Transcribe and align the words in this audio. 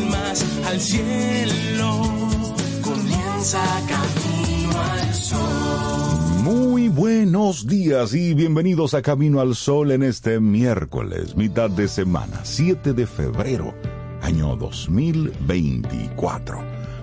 palmas 0.00 0.44
al 0.66 0.80
cielo, 0.80 2.02
comienza 2.82 3.62
camino 3.86 4.80
al 4.80 5.14
sol. 5.14 6.42
Muy 6.42 6.88
buenos 6.88 7.66
días 7.66 8.14
y 8.14 8.34
bienvenidos 8.34 8.94
a 8.94 9.02
Camino 9.02 9.40
al 9.40 9.54
Sol 9.54 9.92
en 9.92 10.02
este 10.02 10.40
miércoles, 10.40 11.36
mitad 11.36 11.70
de 11.70 11.88
semana, 11.88 12.40
7 12.44 12.92
de 12.92 13.06
febrero, 13.06 13.74
año 14.22 14.56
2024. 14.56 16.58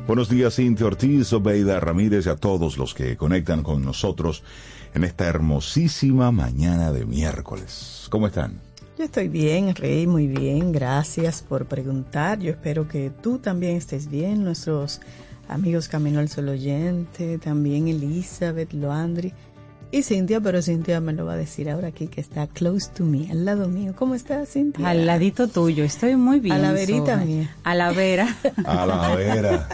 Buenos 0.07 0.29
días, 0.29 0.55
Cintia 0.55 0.87
Ortiz, 0.87 1.31
Obeida 1.33 1.79
Ramírez 1.79 2.25
y 2.25 2.29
a 2.29 2.35
todos 2.35 2.77
los 2.77 2.93
que 2.93 3.17
conectan 3.17 3.63
con 3.63 3.83
nosotros 3.83 4.43
en 4.93 5.03
esta 5.03 5.25
hermosísima 5.25 6.31
mañana 6.31 6.91
de 6.91 7.05
miércoles. 7.05 8.07
¿Cómo 8.09 8.27
están? 8.27 8.66
Yo 8.97 9.03
estoy 9.03 9.27
bien, 9.27 9.75
Rey, 9.75 10.07
muy 10.07 10.25
bien. 10.25 10.71
Gracias 10.71 11.43
por 11.43 11.67
preguntar. 11.67 12.39
Yo 12.39 12.49
espero 12.49 12.87
que 12.87 13.11
tú 13.11 13.37
también 13.37 13.75
estés 13.75 14.09
bien. 14.09 14.43
Nuestros 14.43 15.01
amigos 15.47 15.87
Camino 15.87 16.19
al 16.19 16.29
Sol 16.29 16.49
oyente, 16.49 17.37
también 17.37 17.87
Elizabeth, 17.87 18.73
Loandri 18.73 19.33
y 19.91 20.01
Cintia, 20.01 20.41
pero 20.41 20.63
Cintia 20.63 20.99
me 20.99 21.13
lo 21.13 21.27
va 21.27 21.33
a 21.33 21.37
decir 21.37 21.69
ahora 21.69 21.89
aquí 21.89 22.07
que 22.07 22.21
está 22.21 22.47
close 22.47 22.89
to 22.91 23.05
me, 23.05 23.29
al 23.29 23.45
lado 23.45 23.67
mío. 23.67 23.93
¿Cómo 23.95 24.15
estás, 24.15 24.49
Cintia? 24.49 24.89
Al 24.89 25.05
ladito 25.05 25.47
tuyo, 25.47 25.83
estoy 25.83 26.15
muy 26.15 26.39
bien. 26.39 26.55
A 26.55 26.57
la 26.57 26.71
verita 26.71 27.17
mía. 27.17 27.55
A 27.63 27.75
la 27.75 27.91
vera. 27.91 28.35
A 28.65 28.87
la 28.87 29.15
vera. 29.15 29.69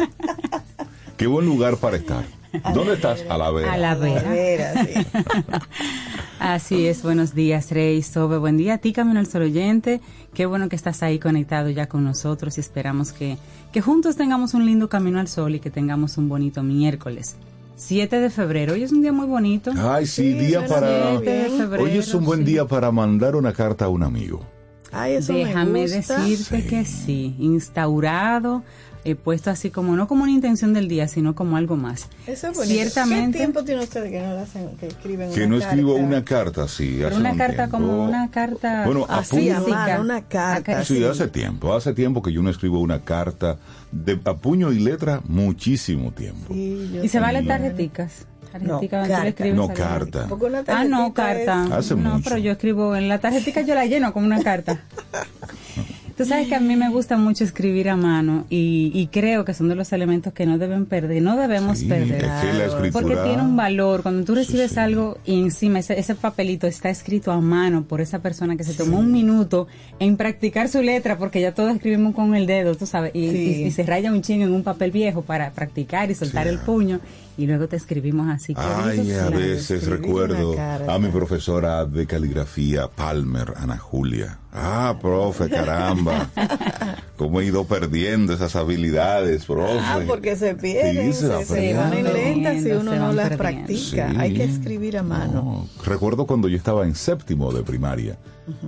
Qué 1.17 1.28
buen 1.28 1.45
lugar 1.45 1.78
para 1.78 1.95
estar. 1.95 2.25
¿Dónde 2.74 2.94
estás? 2.94 3.24
A 3.30 3.38
la 3.38 3.50
vera. 3.52 3.74
A 3.74 3.78
la 3.78 3.91
A 3.91 3.96
vera. 3.96 4.30
ver, 4.30 4.62
así. 6.40 6.86
Es, 6.88 7.02
buenos 7.03 7.34
días, 7.34 7.72
Rey, 7.72 8.02
Sobe. 8.03 8.38
Buen 8.38 8.58
día 8.58 8.75
a 8.75 8.78
ti, 8.78 8.94
Camino 8.94 9.19
al 9.19 9.28
Sol 9.28 9.44
oyente. 9.44 10.02
Qué 10.34 10.46
bueno 10.46 10.69
que 10.69 10.75
estás 10.75 11.02
ahí 11.03 11.19
conectado 11.19 11.69
ya 11.69 11.88
con 11.88 12.03
nosotros 12.03 12.58
y 12.58 12.62
esperamos 12.62 13.12
que, 13.12 13.38
que 13.72 13.81
juntos 13.81 14.16
tengamos 14.16 14.53
un 14.53 14.66
lindo 14.66 14.90
Camino 14.90 15.19
al 15.19 15.28
Sol 15.28 15.56
y 15.56 15.59
que 15.59 15.69
tengamos 15.72 16.18
un 16.18 16.30
bonito 16.30 16.63
miércoles. 16.63 17.36
7 17.75 18.19
de 18.19 18.30
febrero, 18.30 18.74
hoy 18.74 18.84
es 18.84 18.92
un 18.92 19.02
día 19.02 19.12
muy 19.12 19.25
bonito. 19.25 19.72
Ay, 19.75 20.06
sí, 20.06 20.34
Sí, 20.34 20.34
día 20.46 20.66
para... 20.68 21.12
muy 21.13 21.24
bien. 21.24 21.46
7 21.47 21.52
de 21.53 21.58
febrero, 21.58 21.84
Hoy 21.84 21.97
es 21.97 22.13
un 22.13 22.24
buen 22.24 22.40
sí. 22.42 22.46
día 22.46 22.66
para 22.66 22.92
mandar 22.92 23.36
una 23.36 23.52
carta 23.52 23.86
a 23.86 23.90
un 23.90 24.03
amigo. 24.03 24.46
Ay, 24.92 25.13
eso 25.16 25.34
Déjame 25.34 25.72
me 25.72 25.81
gusta. 25.97 26.19
decirte 26.24 26.62
Sí. 26.62 26.68
que 26.68 26.86
sí, 26.86 27.36
instaurado, 27.40 28.63
he 29.06 29.16
puesto 29.16 29.50
así 29.50 29.69
como, 29.69 29.96
no 29.96 30.08
como 30.08 30.24
una 30.24 30.31
intención 30.31 30.74
del 30.74 30.88
día, 30.88 31.08
sino 31.08 31.36
como 31.36 31.58
algo 31.58 31.75
más. 31.75 32.08
Eso 32.28 32.47
es 32.47 32.56
bonito. 32.58 32.74
Ciertamente. 32.74 33.31
¿Qué 33.34 33.38
tiempo 33.40 33.64
tiene 33.64 33.84
usted 33.84 34.09
que 34.09 34.22
no 34.22 34.38
hacen, 34.40 34.69
que 34.80 34.88
escriben 34.88 35.31
Que 35.31 35.41
una 35.41 35.47
no 35.50 35.58
escribo 35.58 35.94
carta? 35.96 36.08
una 36.08 36.24
carta, 36.25 36.68
sí. 36.68 36.94
Pero 36.97 37.08
hace 37.09 37.18
una 37.19 37.31
un 37.31 37.38
carta 37.38 37.56
tiempo. 37.68 37.78
como 37.78 38.03
una 38.06 38.31
carta 38.31 38.86
Bueno, 38.86 39.06
a 39.09 39.19
Así, 39.19 39.50
a 39.50 39.59
puño- 39.62 40.02
una 40.02 40.22
carta. 40.22 40.84
Sí, 40.86 40.97
sí. 40.97 41.03
hace 41.03 41.28
tiempo. 41.28 41.74
Hace 41.74 41.94
tiempo 41.94 42.22
que 42.22 42.31
yo 42.31 42.42
no 42.42 42.50
escribo 42.50 42.80
una 42.80 43.02
carta 43.02 43.58
de 43.92 44.19
a 44.25 44.36
puño 44.36 44.72
y 44.72 44.80
letra, 44.80 45.22
muchísimo 45.28 46.12
tiempo. 46.12 46.53
Sí, 46.53 47.00
Y 47.03 47.08
se 47.09 47.19
vale 47.19 47.40
también. 47.44 47.59
tarjeticas. 47.74 48.25
No, 48.62 48.80
Tarjetica 48.80 49.02
tú 49.02 49.08
carta. 49.09 49.46
No 49.47 49.68
carta. 49.74 50.28
Ah, 50.68 50.84
no, 50.86 51.12
carta. 51.13 51.75
Hace 51.75 51.96
no, 51.96 52.12
mucho. 52.18 52.24
pero 52.30 52.38
yo 52.38 52.52
escribo 52.52 52.96
en 52.96 53.09
la 53.09 53.18
tarjetica, 53.19 53.62
yo 53.62 53.74
la 53.74 53.86
lleno 53.88 54.13
como 54.13 54.28
una 54.28 54.44
carta. 54.44 54.80
Tú 56.18 56.25
sabes 56.25 56.47
que 56.47 56.56
a 56.56 56.59
mí 56.59 56.75
me 56.75 56.90
gusta 56.90 57.18
mucho 57.18 57.44
escribir 57.44 57.90
a 57.90 57.96
mano 57.96 58.46
y, 58.50 58.91
y 58.94 59.07
creo 59.07 59.46
que 59.46 59.53
son 59.53 59.68
de 59.69 59.75
los 59.75 59.91
elementos 59.94 60.31
que 60.31 60.46
no 60.46 60.57
deben 60.59 60.85
perder, 60.85 61.22
no 61.24 61.35
debemos 61.38 61.79
Sí, 61.79 61.85
perder. 61.88 62.24
es 62.25 62.31
que 62.31 62.53
la 62.53 62.66
escritura... 62.66 62.91
Porque 62.91 63.16
tiene 63.16 63.41
un 63.41 63.56
valor. 63.56 64.03
Cuando 64.03 64.24
tú 64.24 64.35
recibes 64.35 64.72
sí. 64.74 64.79
algo 64.79 65.18
y 65.25 65.40
encima 65.41 65.79
ese, 65.79 66.00
ese 66.00 66.13
papelito 66.16 66.68
está 66.68 66.90
escrito 66.91 67.31
a 67.31 67.41
mano 67.41 67.84
por 67.84 68.00
esa 68.00 68.19
persona 68.19 68.56
que 68.56 68.63
se 68.63 68.74
tomó 68.75 69.00
un 69.00 69.12
minuto 69.12 69.68
en 70.00 70.16
practicar 70.18 70.69
su 70.69 70.81
letra, 70.84 71.18
porque 71.18 71.41
ya 71.41 71.53
todos 71.53 71.74
escribimos 71.75 72.13
con 72.13 72.35
el 72.35 72.45
dedo, 72.45 72.75
tú 72.75 72.85
sabes, 72.85 73.12
y, 73.16 73.30
Sí. 73.31 73.38
y- 73.38 73.63
y 73.66 73.72
se 73.72 73.84
raya 73.84 74.12
un 74.12 74.22
chingo 74.22 74.44
en 74.45 74.53
un 74.53 74.63
papel 74.63 74.91
viejo 74.91 75.24
para 75.24 75.51
practicar 75.51 76.12
y 76.12 76.16
soltar 76.16 76.44
Sí. 76.44 76.50
el 76.53 76.59
puño 76.59 77.00
y 77.38 77.47
luego 77.47 77.67
te 77.67 77.75
escribimos 77.75 78.29
así. 78.29 78.53
Ay, 78.55 79.11
a 79.11 79.29
veces 79.29 79.88
recuerdo 79.88 80.55
a 80.88 80.99
mi 80.99 81.09
profesora 81.09 81.85
de 81.85 82.05
caligrafía, 82.05 82.88
Palmer, 82.88 83.53
Ana 83.57 83.77
Julia. 83.77 84.39
Ah, 84.51 84.95
profe, 85.01 85.49
caramba. 85.49 86.29
Cómo 87.17 87.41
he 87.41 87.45
ido 87.45 87.66
perdiendo 87.66 88.33
esas 88.33 88.55
habilidades, 88.55 89.45
profe. 89.45 89.79
Ah, 89.79 89.99
porque 90.07 90.35
se 90.35 90.55
pierden, 90.55 91.13
Sí, 91.13 91.21
se 91.21 91.27
va 91.27 91.39
se, 91.39 91.45
se 91.45 91.73
van 91.73 91.94
en 91.94 92.13
lentas 92.13 92.61
si 92.63 92.71
uno 92.71 92.95
no 92.95 93.13
las 93.13 93.29
perdiendo. 93.29 93.38
practica. 93.65 94.09
Sí. 94.11 94.15
Hay 94.19 94.33
que 94.33 94.44
escribir 94.44 94.97
a 94.97 95.03
mano. 95.03 95.33
No, 95.33 95.83
Recuerdo 95.85 96.25
cuando 96.27 96.47
yo 96.47 96.57
estaba 96.57 96.85
en 96.85 96.94
séptimo 96.95 97.51
de 97.51 97.63
primaria, 97.63 98.17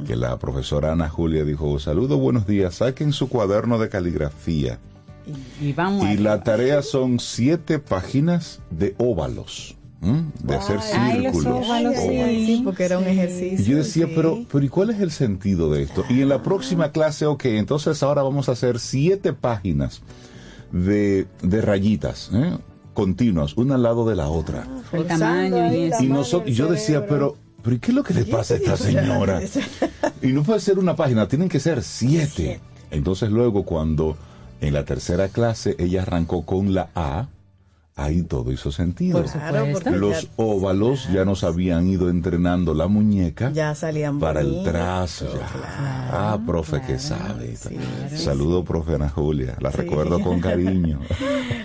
que 0.07 0.15
la 0.15 0.37
profesora 0.39 0.91
Ana 0.93 1.09
Julia 1.09 1.43
dijo, 1.43 1.77
saludos, 1.79 2.19
buenos 2.19 2.47
días, 2.47 2.75
saquen 2.75 3.11
su 3.13 3.27
cuaderno 3.29 3.77
de 3.77 3.89
caligrafía. 3.89 4.79
Y 5.61 5.73
vamos 5.73 6.07
Y 6.09 6.17
la 6.17 6.43
tarea 6.43 6.81
son 6.81 7.19
siete 7.19 7.79
páginas 7.79 8.59
de 8.69 8.95
óvalos, 8.97 9.75
¿m? 10.01 10.25
de 10.43 10.55
hacer 10.55 10.77
Ay, 10.93 11.23
los 11.23 11.33
círculos. 11.33 11.65
óvalos, 11.65 11.95
Ay, 11.97 12.17
ay, 12.19 12.45
sí, 12.45 12.61
porque 12.63 12.83
era 12.85 12.97
un 12.97 13.05
ejercicio. 13.05 13.59
Y 13.59 13.63
yo 13.63 13.77
decía, 13.77 14.05
sí. 14.05 14.13
pero, 14.15 14.45
pero 14.51 14.65
¿y 14.65 14.69
cuál 14.69 14.89
es 14.91 14.99
el 14.99 15.11
sentido 15.11 15.71
de 15.71 15.83
esto? 15.83 16.03
Y 16.09 16.21
en 16.21 16.29
la 16.29 16.43
próxima 16.43 16.91
clase, 16.91 17.25
ok, 17.25 17.45
entonces 17.45 18.01
ahora 18.03 18.21
vamos 18.23 18.49
a 18.49 18.53
hacer 18.53 18.79
siete 18.79 19.33
páginas 19.33 20.01
de, 20.71 21.27
de 21.41 21.61
rayitas, 21.61 22.29
¿eh? 22.33 22.57
continuas, 22.93 23.57
una 23.57 23.75
al 23.75 23.83
lado 23.83 24.07
de 24.07 24.15
la 24.15 24.29
otra. 24.29 24.61
El 24.63 24.83
Forzando 25.05 25.25
tamaño 25.25 25.73
y 25.73 25.83
eso. 25.91 26.03
Y, 26.03 26.07
nosotros, 26.07 26.55
yo 26.55 26.67
decía, 26.67 27.05
pero, 27.07 27.35
pero 27.61 27.75
¿y 27.75 27.79
qué 27.79 27.91
es 27.91 27.95
lo 27.95 28.03
que 28.03 28.13
le 28.13 28.25
pasa 28.25 28.53
a 28.53 28.57
esta 28.57 28.77
señora? 28.77 29.41
Y 30.21 30.27
no 30.27 30.43
puede 30.43 30.59
ser 30.59 30.79
una 30.79 30.95
página, 30.95 31.27
tienen 31.27 31.49
que 31.49 31.59
ser 31.59 31.83
siete. 31.83 32.59
Entonces 32.91 33.29
luego 33.31 33.65
cuando 33.65 34.15
en 34.61 34.73
la 34.73 34.83
tercera 34.85 35.27
clase 35.27 35.75
ella 35.79 36.01
arrancó 36.03 36.45
con 36.45 36.73
la 36.73 36.89
A, 36.95 37.27
ahí 37.97 38.23
todo 38.23 38.51
hizo 38.51 38.71
sentido. 38.71 39.21
Por 39.21 39.29
supuesto. 39.29 39.89
Los 39.91 40.29
óvalos 40.35 41.07
ya 41.13 41.23
nos 41.23 41.43
habían 41.45 41.87
ido 41.87 42.09
entrenando 42.09 42.73
la 42.73 42.87
muñeca 42.87 43.51
ya 43.53 43.73
salían 43.73 44.19
para 44.19 44.41
el 44.41 44.63
trazo. 44.63 45.25
ya. 45.33 45.47
claro, 45.47 45.63
ah, 46.11 46.39
profe, 46.45 46.81
que 46.81 46.99
sabe. 46.99 47.55
sí, 47.55 47.77
Saludo, 48.17 48.63
profe 48.65 48.95
Ana 48.95 49.09
Julia. 49.09 49.55
La 49.61 49.71
Sí. 49.71 49.77
recuerdo 49.77 50.19
con 50.21 50.39
cariño. 50.41 50.99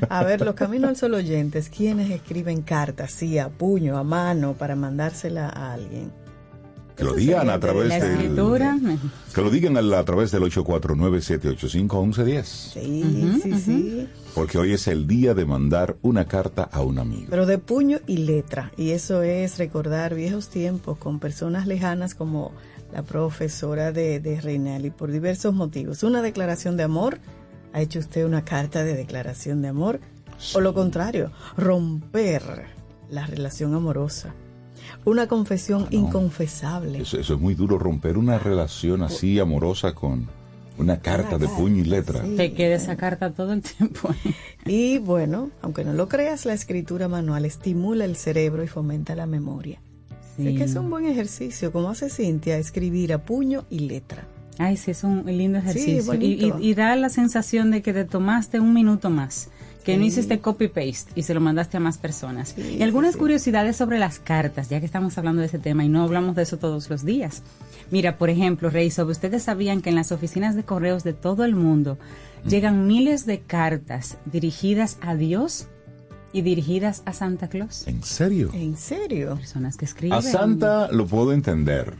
A 0.08 0.22
ver, 0.22 0.42
los 0.42 0.54
caminos 0.54 0.90
al 0.90 0.96
sol 0.96 1.14
oyentes, 1.14 1.68
¿quiénes 1.68 2.10
escriben 2.10 2.62
cartas, 2.62 3.10
sí, 3.12 3.38
a 3.38 3.48
puño, 3.48 3.96
a 3.98 4.04
mano, 4.04 4.52
para 4.54 4.76
mandársela 4.76 5.48
a 5.48 5.72
alguien? 5.72 6.12
Que 7.00 7.06
lo 7.06 7.14
digan 7.14 7.48
a 7.48 7.58
través 7.58 7.88
La 7.88 7.98
del... 7.98 8.34
Que 9.34 9.40
lo 9.40 9.50
digan 9.50 9.76
a, 9.76 9.80
a 9.98 10.04
través 10.04 10.30
del 10.30 10.42
849-785-1110. 10.42 12.44
Sí, 12.44 13.40
sí, 13.42 13.54
sí. 13.58 14.08
Porque 14.34 14.58
hoy 14.58 14.74
es 14.74 14.86
el 14.86 15.06
día 15.06 15.32
de 15.32 15.46
mandar 15.46 15.96
una 16.02 16.26
carta 16.26 16.68
a 16.70 16.82
un 16.82 16.98
amigo. 16.98 17.28
Pero 17.30 17.46
de 17.46 17.56
puño 17.58 18.00
y 18.06 18.18
letra. 18.18 18.70
Y 18.76 18.90
eso 18.90 19.22
es 19.22 19.56
recordar 19.58 20.14
viejos 20.14 20.48
tiempos 20.48 20.98
con 20.98 21.20
personas 21.20 21.66
lejanas 21.66 22.14
como 22.14 22.52
la 22.92 23.02
profesora 23.02 23.92
de, 23.92 24.20
de 24.20 24.38
Reinaldi 24.40 24.90
por 24.90 25.10
diversos 25.10 25.54
motivos. 25.54 26.02
Una 26.02 26.20
declaración 26.20 26.76
de 26.76 26.82
amor. 26.82 27.18
¿Ha 27.72 27.80
hecho 27.80 28.00
usted 28.00 28.26
una 28.26 28.44
carta 28.44 28.84
de 28.84 28.94
declaración 28.94 29.62
de 29.62 29.68
amor? 29.68 30.00
O 30.54 30.60
lo 30.60 30.74
contrario, 30.74 31.32
romper 31.56 32.42
la 33.10 33.26
relación 33.26 33.74
amorosa. 33.74 34.34
Una 35.04 35.26
confesión 35.28 35.86
inconfesable. 35.90 37.00
Eso, 37.00 37.18
eso 37.18 37.34
es 37.34 37.40
muy 37.40 37.54
duro, 37.54 37.78
romper 37.78 38.18
una 38.18 38.38
relación 38.38 39.02
así 39.02 39.38
amorosa 39.38 39.94
con 39.94 40.28
una 40.78 41.00
carta 41.00 41.36
de 41.38 41.48
puño 41.48 41.82
y 41.82 41.84
letra. 41.84 42.22
Sí. 42.24 42.36
Te 42.36 42.52
queda 42.52 42.74
esa 42.76 42.96
carta 42.96 43.30
todo 43.32 43.52
el 43.52 43.62
tiempo. 43.62 44.10
Y 44.66 44.98
bueno, 44.98 45.50
aunque 45.62 45.84
no 45.84 45.92
lo 45.92 46.08
creas, 46.08 46.44
la 46.46 46.52
escritura 46.54 47.08
manual 47.08 47.44
estimula 47.44 48.04
el 48.04 48.16
cerebro 48.16 48.62
y 48.62 48.66
fomenta 48.68 49.14
la 49.14 49.26
memoria. 49.26 49.80
Que 50.36 50.64
es 50.64 50.74
un 50.74 50.88
buen 50.88 51.04
ejercicio, 51.04 51.70
como 51.70 51.90
hace 51.90 52.08
Cintia, 52.08 52.56
escribir 52.56 53.12
a 53.12 53.18
puño 53.18 53.64
y 53.68 53.80
letra. 53.80 54.24
Ay, 54.56 54.78
sí, 54.78 54.90
es 54.92 55.04
un 55.04 55.24
lindo 55.26 55.58
ejercicio. 55.58 55.98
y, 55.98 56.06
bonito. 56.06 56.58
y- 56.60 56.68
y 56.70 56.74
da 56.74 56.96
la 56.96 57.10
sensación 57.10 57.70
de 57.70 57.82
que 57.82 57.92
te 57.92 58.04
tomaste 58.06 58.58
un 58.58 58.72
minuto 58.72 59.10
más, 59.10 59.48
que 59.84 59.96
no 59.96 60.04
hiciste 60.04 60.40
copy-paste 60.40 61.12
y 61.14 61.22
se 61.22 61.34
lo 61.34 61.40
mandaste 61.40 61.76
a 61.76 61.80
más 61.80 61.98
personas. 61.98 62.54
Sí, 62.56 62.76
y 62.78 62.82
algunas 62.82 63.12
sí, 63.12 63.14
sí. 63.14 63.20
curiosidades 63.20 63.76
sobre 63.76 63.98
las 63.98 64.18
cartas, 64.18 64.68
ya 64.68 64.80
que 64.80 64.86
estamos 64.86 65.16
hablando 65.18 65.40
de 65.40 65.46
ese 65.46 65.58
tema 65.58 65.84
y 65.84 65.88
no 65.88 66.02
hablamos 66.02 66.36
de 66.36 66.42
eso 66.42 66.58
todos 66.58 66.90
los 66.90 67.04
días. 67.04 67.42
Mira, 67.90 68.18
por 68.18 68.30
ejemplo, 68.30 68.70
Rey, 68.70 68.90
sobre 68.90 69.12
ustedes 69.12 69.42
sabían 69.42 69.82
que 69.82 69.90
en 69.90 69.96
las 69.96 70.12
oficinas 70.12 70.54
de 70.54 70.64
correos 70.64 71.02
de 71.04 71.12
todo 71.12 71.44
el 71.44 71.54
mundo 71.54 71.98
llegan 72.46 72.86
miles 72.86 73.26
de 73.26 73.40
cartas 73.40 74.18
dirigidas 74.24 74.98
a 75.00 75.14
Dios 75.14 75.66
y 76.32 76.42
dirigidas 76.42 77.02
a 77.06 77.12
Santa 77.12 77.48
Claus. 77.48 77.86
¿En 77.88 78.02
serio? 78.02 78.50
¿En 78.52 78.76
serio? 78.76 79.36
Personas 79.36 79.76
que 79.76 79.84
escriben. 79.84 80.16
A 80.16 80.22
Santa 80.22 80.90
lo 80.92 81.06
puedo 81.06 81.32
entender. 81.32 81.94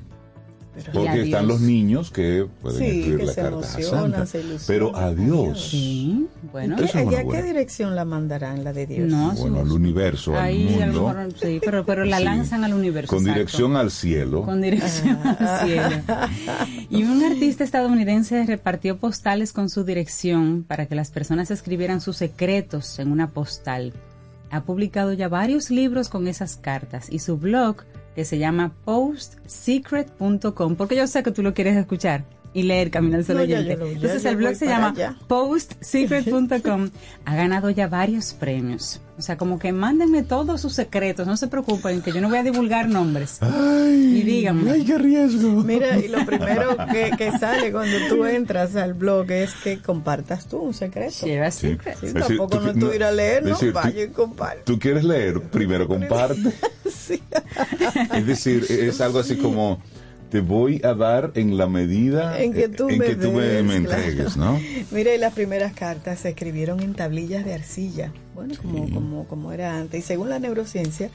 Pero- 0.73 0.93
Porque 0.93 1.23
están 1.23 1.49
los 1.49 1.61
niños 1.61 2.11
que 2.13 2.47
pueden 2.63 2.79
Sí, 2.79 2.85
escribir 2.87 3.19
que 3.19 3.25
la 3.27 3.33
se 3.33 3.43
carta 3.43 3.59
a 3.59 3.83
Santa. 3.83 4.27
se. 4.27 4.43
Pero 4.69 4.97
a 4.97 5.13
Dios. 5.13 5.69
Sí, 5.71 6.27
bueno. 6.53 6.75
¿Y 6.75 6.79
qué, 6.79 6.85
es 6.85 6.95
una 6.95 7.03
¿y 7.03 7.15
a 7.17 7.23
buena. 7.25 7.41
qué 7.43 7.47
dirección 7.49 7.97
la 7.97 8.05
mandarán, 8.05 8.63
la 8.63 8.73
de 8.73 8.87
Dios? 8.87 9.09
No, 9.09 9.33
Bueno, 9.33 9.61
al 9.61 9.73
universo, 9.73 10.39
Ahí 10.39 10.79
a 10.81 10.85
al 10.85 10.93
lo 10.93 11.03
mundo. 11.03 11.19
mejor, 11.19 11.33
sí, 11.41 11.61
pero, 11.65 11.85
pero 11.85 12.05
la 12.05 12.19
Sí. 12.19 12.25
lanzan 12.25 12.65
al 12.65 12.73
universo. 12.75 13.09
Con 13.11 13.19
exacto. 13.25 13.39
dirección 13.41 13.77
al 13.77 13.91
cielo. 13.91 14.43
Con 14.45 14.63
dirección 14.63 15.19
al 15.25 15.67
cielo. 15.67 15.97
Y 16.89 17.03
un 17.05 17.23
artista 17.25 17.65
estadounidense 17.65 18.45
repartió 18.47 18.97
postales 18.99 19.53
con 19.53 19.69
su 19.71 19.85
dirección 19.85 20.65
para 20.67 20.87
que 20.87 20.95
las 20.95 21.11
personas 21.11 21.51
escribieran 21.51 22.01
sus 22.01 22.17
secretos 22.17 22.99
en 22.99 23.11
una 23.13 23.29
postal. 23.31 23.93
Ha 24.51 24.63
publicado 24.65 25.13
ya 25.13 25.29
varios 25.29 25.71
libros 25.71 26.09
con 26.09 26.27
esas 26.27 26.57
cartas 26.57 27.07
y 27.11 27.21
su 27.21 27.37
blog, 27.39 27.77
que 28.15 28.25
se 28.25 28.39
llama 28.39 28.73
postsecret.com, 28.85 30.77
porque 30.77 30.97
yo 30.97 31.07
sé 31.07 31.23
que 31.23 31.31
tú 31.31 31.43
lo 31.43 31.55
quieres 31.55 31.77
escuchar 31.77 32.25
y 32.53 32.65
leer 32.65 32.91
Camino 32.91 33.17
al 33.17 33.25
Sol 33.25 33.37
No, 33.37 33.43
Oyente. 33.43 33.73
yo 33.73 33.79
lo- 33.79 33.87
ya 33.87 33.93
Entonces 33.93 34.25
el 34.25 34.37
blog 34.37 34.55
se 34.57 34.67
llama 34.67 34.95
postsecret.com. 35.29 36.91
ha 37.25 37.37
ganado 37.37 37.71
ya 37.71 37.87
varios 37.89 38.33
premios. 38.33 39.01
O 39.19 39.23
sea, 39.23 39.37
como 39.37 39.59
que 39.59 39.71
mándenme 39.73 40.23
todos 40.23 40.63
sus 40.63 40.73
secretos, 40.73 41.27
no 41.27 41.37
se 41.37 41.47
preocupen, 41.47 42.01
que 42.01 42.11
yo 42.11 42.23
no 42.23 42.31
voy 42.31 42.39
a 42.39 42.43
divulgar 42.43 42.89
nombres. 42.89 43.39
y 43.43 44.23
díganme. 44.23 44.71
¡Ay, 44.71 44.85
qué 44.85 44.97
riesgo! 44.97 45.63
Mira, 45.63 45.99
y 45.99 46.09
lo 46.09 46.25
primero 46.27 46.75
que, 46.91 47.11
que 47.19 47.31
sale 47.39 47.71
cuando 47.71 47.97
tú 48.09 48.25
entras 48.25 48.75
al 48.77 48.95
blog 48.95 49.31
es 49.31 49.53
que 49.63 49.79
compartas 49.81 50.47
tú 50.47 50.57
un 50.59 50.73
secreto. 50.75 51.13
Share 51.27 51.43
a 51.45 51.51
Sí. 51.51 51.69
secret. 51.69 51.99
Sí, 52.01 52.07
Es 52.07 52.15
decir, 52.15 52.39
tampoco 52.39 52.59
tú- 52.59 52.65
no 52.65 52.71
es 52.73 52.79
tú 52.79 52.93
ir 52.95 53.05
a 53.05 53.13
leer, 53.13 53.43
¿no? 53.43 53.51
decir, 53.51 53.73
Vaya 53.73 54.05
y 54.05 54.09
comparte. 54.09 54.63
Tú 54.65 54.79
quieres 54.79 55.05
leer, 55.05 55.41
primero 55.43 55.87
comparte. 55.87 56.41
Sí. 56.91 57.23
Es 58.15 58.27
decir, 58.27 58.67
es 58.69 59.01
algo 59.01 59.21
así 59.21 59.37
como 59.37 59.81
te 60.31 60.41
voy 60.41 60.81
a 60.85 60.95
dar 60.95 61.33
en 61.35 61.59
la 61.59 61.67
medida 61.67 62.41
En 62.41 62.53
que 62.53 62.69
tú 62.69 62.89
me 62.89 62.99
que 62.99 63.17
tú 63.17 63.33
me, 63.33 63.45
des, 63.45 63.65
me 63.65 63.83
claro. 63.85 64.03
entregues, 64.03 64.37
¿no? 64.37 64.59
Mira, 64.91 65.15
y 65.15 65.19
las 65.19 65.35
primeras 65.35 65.73
cartas 65.73 66.21
se 66.21 66.31
escribieron 66.31 66.81
en 66.81 66.95
tablillas 66.95 67.45
de 67.45 67.55
arcilla, 67.55 68.13
bueno, 68.35 68.55
como, 68.61 68.91
como, 68.91 69.29
como 69.29 69.53
era 69.53 69.77
antes. 69.77 70.01
Y 70.01 70.03
según 70.03 70.29
la 70.29 70.39
neurociencia, 70.39 71.11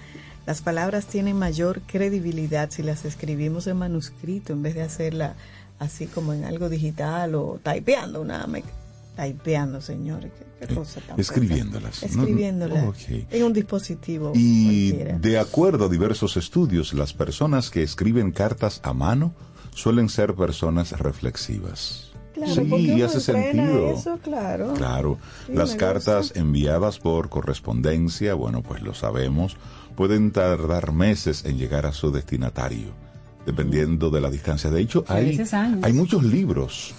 las 0.46 0.62
palabras 0.62 1.08
tienen 1.08 1.38
mayor 1.38 1.82
credibilidad 1.88 2.70
si 2.70 2.84
las 2.84 3.06
escribimos 3.06 3.68
en 3.68 3.78
manuscrito 3.78 4.54
en 4.54 4.62
vez 4.62 4.76
de 4.76 4.84
hacerla 4.84 5.36
así 5.80 6.08
como 6.08 6.34
en 6.34 6.44
algo 6.44 6.70
digital 6.70 7.36
o 7.36 7.60
typeando 7.64 8.22
una 8.22 8.46
typeando, 9.16 9.82
señores, 9.82 10.32
qué, 10.60 10.68
qué 10.68 10.76
cosa 10.76 11.02
tan 11.02 11.20
escribiéndolas, 11.20 12.00
pesada. 12.00 12.16
¿no? 12.16 12.22
Escribiéndolas 12.24 12.84
Ok. 12.88 13.26
en 13.32 13.44
un 13.44 13.54
dispositivo 13.54 14.32
Y 14.36 14.92
cualquiera. 14.92 15.20
de 15.20 15.40
acuerdo 15.40 15.86
a 15.86 15.90
diversos 15.90 16.38
estudios, 16.38 16.94
las 16.94 17.14
personas 17.14 17.70
que 17.70 17.84
escriben 17.84 18.32
cartas 18.32 18.82
a 18.84 18.94
mano 18.94 19.34
suelen 19.74 20.10
ser 20.10 20.36
personas 20.36 20.92
reflexivas. 21.00 22.12
Claro, 22.34 22.54
sí, 22.54 23.02
hace 23.02 23.22
sentido. 23.22 23.92
eso, 23.92 24.20
claro. 24.22 24.74
Claro, 24.74 25.18
Sí, 25.48 25.54
las 25.54 25.76
cartas 25.76 26.26
gusta. 26.28 26.40
enviadas 26.40 27.00
por 27.00 27.30
correspondencia, 27.30 28.34
bueno, 28.34 28.62
pues 28.62 28.82
lo 28.82 28.94
sabemos, 28.94 29.56
pueden 29.96 30.32
tardar 30.32 30.92
meses 30.92 31.46
en 31.46 31.58
llegar 31.58 31.86
a 31.86 31.94
su 31.94 32.12
destinatario, 32.12 32.90
dependiendo 33.46 34.10
de 34.10 34.20
la 34.20 34.30
distancia. 34.30 34.70
De 34.70 34.82
hecho, 34.82 35.06
hay, 35.08 35.42
hay 35.82 35.94
muchos 35.94 36.24
libros 36.26 36.94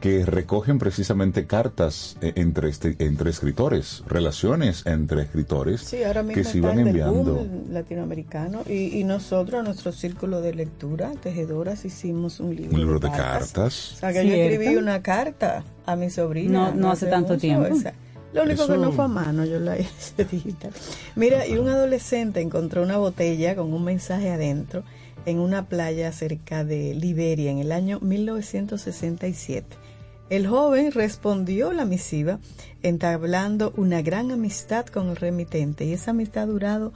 que 0.00 0.24
recogen 0.26 0.78
precisamente 0.78 1.46
cartas 1.46 2.16
eh, 2.20 2.32
entre, 2.36 2.68
este- 2.68 2.96
entre 2.98 3.30
escritores, 3.30 4.02
relaciones 4.06 4.84
entre 4.86 5.22
escritores 5.22 5.80
Sí, 5.80 6.04
ahora 6.04 6.22
mismo 6.22 6.34
que 6.34 6.44
se 6.44 6.58
iban 6.58 6.78
enviando. 6.78 7.34
boom 7.36 7.64
latinoamericano 7.72 8.62
y, 8.68 8.98
y 8.98 9.04
nosotros, 9.04 9.64
nuestro 9.64 9.92
círculo 9.92 10.40
de 10.42 10.54
lectura, 10.54 11.12
tejedoras, 11.22 11.84
hicimos 11.84 12.40
un 12.40 12.54
libro, 12.54 12.72
Un 12.74 12.78
libro 12.80 12.98
de 13.00 13.08
O 13.08 13.12
cartas. 13.12 13.72
sea, 13.98 14.12
que 14.12 14.26
yo 14.26 14.34
escribí 14.34 14.76
una 14.76 15.02
carta 15.02 15.64
a 15.86 15.96
mi 15.96 16.10
sobrina. 16.10 16.70
No- 16.70 16.74
no 16.74 16.90
hace 16.90 17.06
tanto 17.06 17.30
mucho, 17.34 17.40
tiempo. 17.40 17.66
esa. 17.66 17.94
Lo 18.34 18.42
único 18.42 18.64
Eso- 18.64 18.72
que 18.74 18.78
no 18.78 18.92
fue 18.92 19.04
a 19.06 19.08
mano, 19.08 19.44
yo 19.46 19.58
la 19.58 19.78
hice 19.80 20.24
digital. 20.30 20.72
Mira, 21.14 21.46
y 21.46 21.56
un 21.56 21.68
adolescente 21.68 22.40
encontró 22.42 22.82
una 22.82 22.98
botella 22.98 23.56
con 23.56 23.72
un 23.72 23.82
mensaje 23.82 24.30
adentro 24.30 24.84
en 25.24 25.38
una 25.38 25.66
playa 25.68 26.12
cerca 26.12 26.64
de 26.64 26.94
Liberia 26.94 27.50
en 27.50 27.58
el 27.58 27.72
año 27.72 27.98
1967. 28.00 29.76
El 30.28 30.46
joven 30.48 30.90
respondió 30.92 31.72
la 31.72 31.84
misiva 31.84 32.38
entablando 32.82 33.72
una 33.76 34.02
gran 34.02 34.32
amistad 34.32 34.86
con 34.86 35.08
el 35.10 35.16
remitente 35.16 35.84
y 35.84 35.92
esa 35.92 36.10
amistad 36.10 36.44
ha 36.44 36.46
durado 36.46 36.92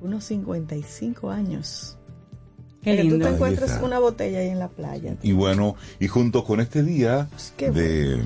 unos 0.00 0.24
55 0.24 1.30
años. 1.30 1.96
Qué 2.82 2.96
Que 2.96 3.02
tú 3.02 3.10
lindo. 3.10 3.26
te 3.26 3.34
encuentras 3.34 3.80
una 3.82 3.98
botella 3.98 4.38
ahí 4.40 4.48
en 4.48 4.58
la 4.58 4.68
playa. 4.68 5.16
Y 5.22 5.32
bueno, 5.32 5.76
y 6.00 6.08
junto 6.08 6.44
con 6.44 6.60
este 6.60 6.82
día 6.82 7.28
Qué 7.56 7.70
de, 7.70 8.22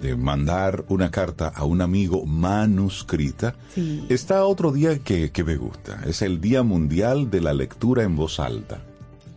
de 0.00 0.16
mandar 0.16 0.84
una 0.88 1.10
carta 1.10 1.48
a 1.48 1.64
un 1.64 1.80
amigo 1.80 2.24
manuscrita, 2.26 3.54
Sí. 3.74 4.04
está 4.10 4.44
otro 4.44 4.72
día 4.72 4.98
que, 4.98 5.30
que 5.32 5.44
me 5.44 5.56
gusta. 5.56 6.00
Es 6.06 6.22
el 6.22 6.40
Día 6.40 6.62
Mundial 6.62 7.30
de 7.30 7.40
la 7.40 7.52
Lectura 7.54 8.02
en 8.04 8.16
Voz 8.16 8.38
Alta. 8.40 8.80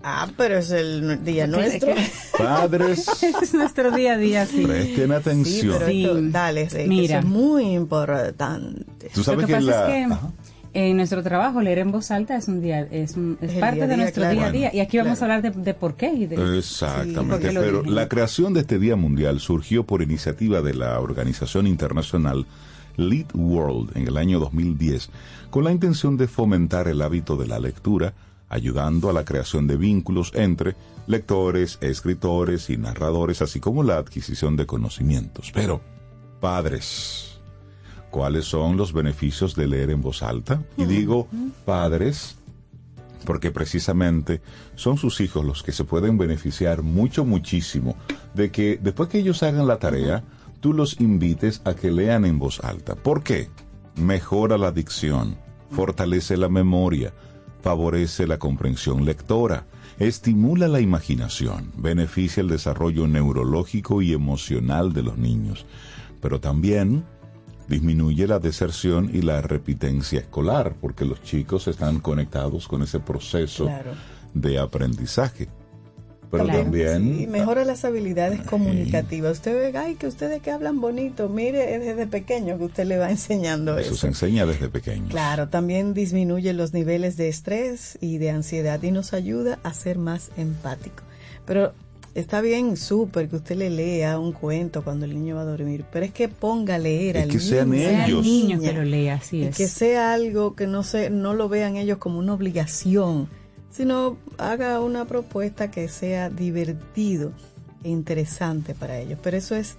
Ah, 0.03 0.27
pero 0.37 0.57
es 0.57 0.71
el 0.71 1.23
día 1.25 1.45
nuestro. 1.47 1.93
Padres, 2.37 3.07
es 3.41 3.53
nuestro 3.53 3.91
día 3.91 4.13
a 4.13 4.17
día, 4.17 4.45
sí. 4.45 4.65
presten 4.65 5.07
Sí, 5.07 5.13
atención. 5.13 5.75
pero 5.77 5.87
Sí. 5.91 6.05
esto- 6.05 6.21
dale, 6.31 6.67
Mira. 6.87 7.17
eso 7.19 7.19
es 7.19 7.25
muy 7.25 7.63
importante. 7.73 9.09
Tú 9.13 9.23
sabes 9.23 9.41
Lo 9.41 9.47
que, 9.47 9.53
que, 9.53 9.59
pasa 9.59 9.71
la... 9.87 9.97
es 9.97 10.07
que 10.07 10.13
Ajá. 10.13 10.31
en 10.73 10.97
nuestro 10.97 11.21
trabajo 11.23 11.61
leer 11.61 11.79
en 11.79 11.91
voz 11.91 12.11
alta 12.11 12.37
es 12.37 12.47
un 12.47 12.61
día, 12.61 12.81
es, 12.91 13.15
un- 13.17 13.37
es 13.41 13.51
parte 13.55 13.75
día 13.75 13.87
de 13.87 13.95
día, 13.95 14.03
nuestro 14.03 14.21
claro. 14.23 14.35
día 14.37 14.45
a 14.47 14.51
día. 14.51 14.73
Y 14.75 14.79
aquí 14.79 14.97
vamos 14.97 15.17
Claro. 15.19 15.33
a 15.33 15.35
hablar 15.37 15.53
de, 15.55 15.61
de 15.63 15.73
por 15.73 15.95
qué. 15.95 16.13
Y 16.13 16.25
de, 16.27 16.57
Exactamente, 16.57 17.49
Sí, 17.49 17.57
pero 17.59 17.83
la 17.83 18.07
creación 18.07 18.53
de 18.53 18.61
este 18.61 18.79
Día 18.79 18.95
Mundial 18.95 19.39
surgió 19.39 19.83
por 19.85 20.01
iniciativa 20.01 20.61
de 20.61 20.75
la 20.75 20.99
organización 20.99 21.67
internacional 21.67 22.45
Lead 22.95 23.27
World 23.33 23.95
en 23.97 24.07
el 24.07 24.17
año 24.17 24.39
2010 24.39 25.09
con 25.49 25.63
la 25.63 25.71
intención 25.71 26.15
de 26.17 26.27
fomentar 26.27 26.87
el 26.87 27.01
hábito 27.01 27.35
de 27.37 27.47
la 27.47 27.59
lectura, 27.59 28.13
ayudando 28.49 29.09
a 29.09 29.13
la 29.13 29.25
creación 29.25 29.67
de 29.67 29.77
vínculos 29.77 30.31
entre 30.35 30.75
lectores, 31.07 31.77
escritores 31.81 32.69
y 32.69 32.77
narradores, 32.77 33.41
así 33.41 33.59
como 33.59 33.83
la 33.83 33.97
adquisición 33.97 34.55
de 34.55 34.65
conocimientos. 34.65 35.51
Pero, 35.53 35.81
padres, 36.39 37.39
¿cuáles 38.09 38.45
son 38.45 38.77
los 38.77 38.93
beneficios 38.93 39.55
de 39.55 39.67
leer 39.67 39.91
en 39.91 40.01
voz 40.01 40.23
alta? 40.23 40.63
Y 40.77 40.85
digo, 40.85 41.27
padres, 41.65 42.37
porque 43.25 43.51
precisamente 43.51 44.41
son 44.75 44.97
sus 44.97 45.21
hijos 45.21 45.45
los 45.45 45.63
que 45.63 45.71
se 45.71 45.83
pueden 45.83 46.17
beneficiar 46.17 46.83
mucho, 46.83 47.25
muchísimo 47.25 47.95
de 48.33 48.51
que 48.51 48.79
después 48.81 49.09
que 49.09 49.19
ellos 49.19 49.43
hagan 49.43 49.67
la 49.67 49.77
tarea, 49.77 50.23
tú 50.59 50.73
los 50.73 50.99
invites 50.99 51.61
a 51.65 51.73
que 51.73 51.91
lean 51.91 52.25
en 52.25 52.39
voz 52.39 52.59
alta. 52.63 52.95
¿Por 52.95 53.23
qué? 53.23 53.49
Mejora 53.95 54.57
la 54.57 54.71
dicción, 54.71 55.37
fortalece 55.71 56.37
la 56.37 56.49
memoria, 56.49 57.13
favorece 57.61 58.27
la 58.27 58.37
comprensión 58.39 59.05
lectora, 59.05 59.65
estimula 59.99 60.67
la 60.67 60.79
imaginación, 60.79 61.71
beneficia 61.77 62.41
el 62.41 62.47
desarrollo 62.47 63.07
neurológico 63.07 64.01
y 64.01 64.13
emocional 64.13 64.93
de 64.93 65.03
los 65.03 65.17
niños, 65.17 65.65
pero 66.21 66.39
también 66.39 67.03
disminuye 67.67 68.25
la 68.27 68.39
deserción 68.39 69.09
y 69.13 69.21
la 69.21 69.41
repitencia 69.41 70.19
escolar, 70.19 70.75
porque 70.81 71.05
los 71.05 71.21
chicos 71.21 71.67
están 71.67 71.99
conectados 71.99 72.67
con 72.67 72.81
ese 72.81 72.99
proceso 72.99 73.65
Claro. 73.65 73.91
de 74.33 74.57
aprendizaje. 74.59 75.49
Pero 76.31 76.43
Claro. 76.43 76.59
también 76.61 77.21
Y 77.21 77.25
mejora 77.27 77.65
las 77.65 77.83
habilidades 77.85 78.41
comunicativas. 78.41 79.33
Usted 79.37 79.71
ve, 79.73 79.77
ay, 79.77 79.95
que 79.95 80.05
ustedes 80.07 80.41
que 80.41 80.51
hablan 80.51 80.79
bonito, 80.79 81.27
mire, 81.27 81.75
es 81.75 81.81
desde 81.85 82.05
pequeño 82.07 82.57
que 82.57 82.65
usted 82.65 82.85
le 82.85 82.97
va 82.97 83.09
enseñando 83.11 83.77
eso 83.79 83.87
eso. 83.93 83.95
se 84.01 84.07
enseña 84.07 84.45
desde 84.45 84.69
pequeños. 84.69 85.09
Claro, 85.09 85.49
también 85.49 85.93
disminuye 85.93 86.53
los 86.53 86.71
niveles 86.73 87.17
de 87.17 87.29
estrés 87.29 87.97
y 88.01 88.19
de 88.19 88.29
ansiedad 88.29 88.81
y 88.83 88.91
nos 88.91 89.13
ayuda 89.13 89.57
a 89.63 89.73
ser 89.73 89.97
más 89.97 90.29
empático. 90.37 91.03
Pero 91.45 91.73
está 92.13 92.41
bien, 92.41 92.77
súper 92.77 93.27
que 93.27 93.37
usted 93.37 93.55
le 93.55 93.69
lea 93.71 94.19
un 94.19 94.31
cuento 94.33 94.83
cuando 94.83 95.05
el 95.05 95.15
niño 95.15 95.35
va 95.35 95.41
a 95.41 95.45
dormir, 95.45 95.83
pero 95.91 96.05
es 96.05 96.11
que 96.11 96.27
ponga 96.29 96.75
a 96.75 96.77
leer 96.77 97.17
Es 97.17 97.23
al 97.23 97.29
que 97.29 97.39
sean 97.39 97.71
niño. 97.71 97.83
Sea 97.87 98.05
el 98.05 98.21
niño 98.21 98.59
que 98.61 98.73
lo 98.73 98.83
lea, 98.83 99.15
así 99.15 99.37
y 99.37 99.43
es. 99.45 99.57
que 99.57 99.67
sea 99.67 100.13
algo 100.13 100.55
que 100.55 100.67
no 100.67 100.83
se 100.83 101.09
no 101.09 101.33
lo 101.33 101.49
vean 101.49 101.75
ellos 101.75 101.97
como 101.97 102.19
una 102.19 102.33
obligación, 102.35 103.29
sino 103.71 104.17
haga 104.37 104.79
una 104.81 105.05
propuesta 105.05 105.71
que 105.71 105.87
sea 105.87 106.29
divertido 106.29 107.31
e 107.83 107.89
interesante 107.89 108.73
para 108.75 108.97
ellos. 108.99 109.19
Pero 109.21 109.37
eso 109.37 109.55
es 109.55 109.75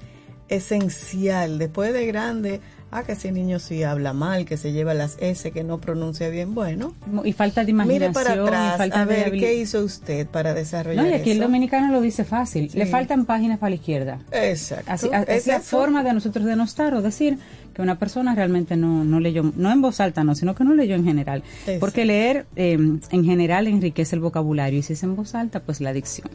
esencial. 0.49 1.59
Después 1.59 1.93
de 1.93 2.07
grande, 2.07 2.61
ah, 2.91 3.03
que 3.05 3.13
ese 3.13 3.31
niño 3.33 3.59
sí 3.59 3.83
habla 3.83 4.13
mal, 4.13 4.45
que 4.45 4.57
se 4.57 4.73
lleva 4.73 4.95
las 4.95 5.17
S, 5.21 5.51
que 5.53 5.63
no 5.65 5.81
pronuncia 5.81 6.29
bien, 6.29 6.55
bueno. 6.55 6.95
Y 7.25 7.33
falta 7.33 7.65
de 7.65 7.73
Mire 7.73 7.85
imaginación, 8.07 8.13
para 8.13 8.37
y 8.37 8.39
atrás, 8.39 8.77
falta 8.79 9.01
a 9.03 9.05
ver, 9.05 9.31
¿qué 9.33 9.55
hizo 9.55 9.85
usted 9.85 10.27
para 10.27 10.55
desarrollar 10.55 11.05
No, 11.05 11.11
y 11.11 11.15
aquí 11.15 11.31
el 11.31 11.39
dominicano 11.41 11.93
lo 11.93 12.01
dice 12.01 12.25
fácil. 12.25 12.71
Le 12.75 12.87
faltan 12.87 13.27
páginas 13.27 13.59
para 13.59 13.71
la 13.71 13.77
izquierda. 13.77 14.19
Exacto. 14.33 14.91
Así, 14.91 15.09
a- 15.13 15.23
es 15.23 15.47
la 15.47 15.57
eso. 15.57 15.65
forma 15.79 16.03
de 16.03 16.13
nosotros 16.15 16.45
denostar 16.45 16.95
o 16.95 17.03
decir 17.03 17.39
que 17.75 17.83
una 17.83 17.99
persona 17.99 18.35
realmente 18.35 18.77
no, 18.77 19.05
no 19.05 19.21
leyó, 19.21 19.53
no 19.57 19.71
en 19.71 19.81
voz 19.81 20.01
alta, 20.01 20.25
no, 20.25 20.35
sino 20.35 20.55
que 20.55 20.65
no 20.65 20.75
leyó 20.75 20.95
en 20.95 21.05
general. 21.05 21.43
Porque 21.79 22.05
leer 22.05 22.47
eh, 22.57 22.73
en 22.75 23.25
general 23.25 23.67
enriquece 23.67 24.17
el 24.17 24.21
vocabulario 24.21 24.79
y 24.79 24.83
si 24.83 24.95
es 24.95 25.03
en 25.03 25.17
voz 25.17 25.35
alta, 25.35 25.61
pues 25.61 25.81
la 25.81 25.93
dicción. 25.93 26.29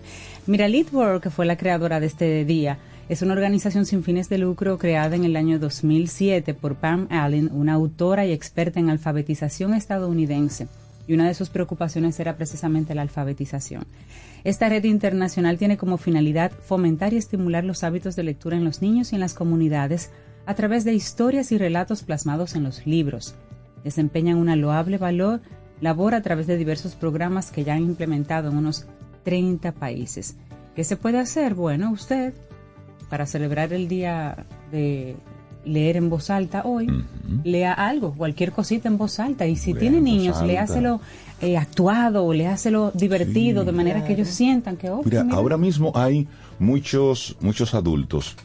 Mira, 0.48 0.68
Leadwork, 0.68 1.24
que 1.24 1.30
fue 1.30 1.46
la 1.46 1.58
creadora 1.58 2.00
de 2.00 2.08
este 2.08 2.46
día, 2.46 2.77
es 3.08 3.22
una 3.22 3.34
organización 3.34 3.86
sin 3.86 4.04
fines 4.04 4.30
de 4.30 4.39
lucro 4.39 4.77
creada 4.77 5.15
en 5.15 5.25
el 5.25 5.36
año 5.36 5.60
2007 5.60 6.54
por 6.56 6.75
Pam 6.75 7.08
Allen, 7.12 7.51
una 7.54 7.74
autora 7.74 8.25
y 8.25 8.32
experta 8.32 8.80
en 8.80 8.89
alfabetización 8.89 9.74
estadounidense 9.75 10.68
y 11.08 11.13
una 11.13 11.27
de 11.27 11.34
sus 11.34 11.50
preocupaciones 11.50 12.20
era 12.20 12.36
precisamente 12.36 12.96
la 12.96 13.04
alfabetización. 13.04 13.86
Esta 14.44 14.70
red 14.70 14.84
internacional 14.84 15.58
tiene 15.58 15.77
como 15.77 15.98
finalidad 15.98 16.51
fomentar 16.51 17.13
y 17.13 17.18
estimular 17.18 17.63
los 17.63 17.84
hábitos 17.84 18.15
de 18.15 18.24
lectura 18.24 18.58
en 18.58 18.65
los 18.65 18.82
niños 18.82 19.12
y 19.12 19.15
en 19.15 19.22
las 19.22 19.34
comunidades 19.34 20.12
a 20.45 20.53
través 20.53 20.83
de 20.83 20.93
historias 20.93 21.51
y 21.51 21.57
relatos 21.57 22.03
plasmados 22.03 22.55
en 22.55 22.63
los 22.63 22.85
libros. 22.85 23.35
Desempeñan 23.83 24.37
una 24.37 24.55
loable 24.55 24.97
valor, 24.97 25.41
labor 25.81 26.15
a 26.15 26.21
través 26.21 26.47
de 26.47 26.57
diversos 26.57 26.95
programas 26.95 27.51
que 27.51 27.63
ya 27.63 27.73
han 27.75 27.83
implementado 27.83 28.49
en 28.49 28.57
unos 28.57 28.85
30 29.23 29.71
países. 29.73 30.35
¿Qué 30.75 30.83
se 30.83 30.97
puede 30.97 31.19
hacer? 31.19 31.53
Bueno, 31.55 31.91
usted, 31.91 32.33
para 33.09 33.25
celebrar 33.25 33.73
el 33.73 33.87
día 33.87 34.45
de 34.71 35.15
leer 35.63 35.97
en 35.97 36.09
voz 36.09 36.29
alta 36.29 36.61
hoy, 36.63 36.87
lea 37.43 37.73
algo, 37.73 38.13
cualquier 38.13 38.51
cosita 38.51 38.87
en 38.87 38.97
voz 38.97 39.19
alta. 39.19 39.47
Y 39.47 39.55
si 39.55 39.71
Lea 39.73 39.79
tiene 39.79 40.01
niños, 40.01 40.41
léaselo 40.43 41.01
eh, 41.41 41.57
actuado 41.57 42.23
o 42.25 42.33
léaselo 42.33 42.91
divertido, 42.93 43.61
Sí. 43.61 43.65
de 43.65 43.71
manera 43.71 44.05
que 44.05 44.13
ellos 44.13 44.27
sientan 44.27 44.77
que, 44.77 44.89
oh, 44.91 45.01
Mira, 45.03 45.23
mira, 45.23 45.35
ahora 45.37 45.57
mismo 45.57 45.91
hay 45.95 46.27
muchos, 46.59 47.35
muchos 47.41 47.73
adultos 47.73 48.35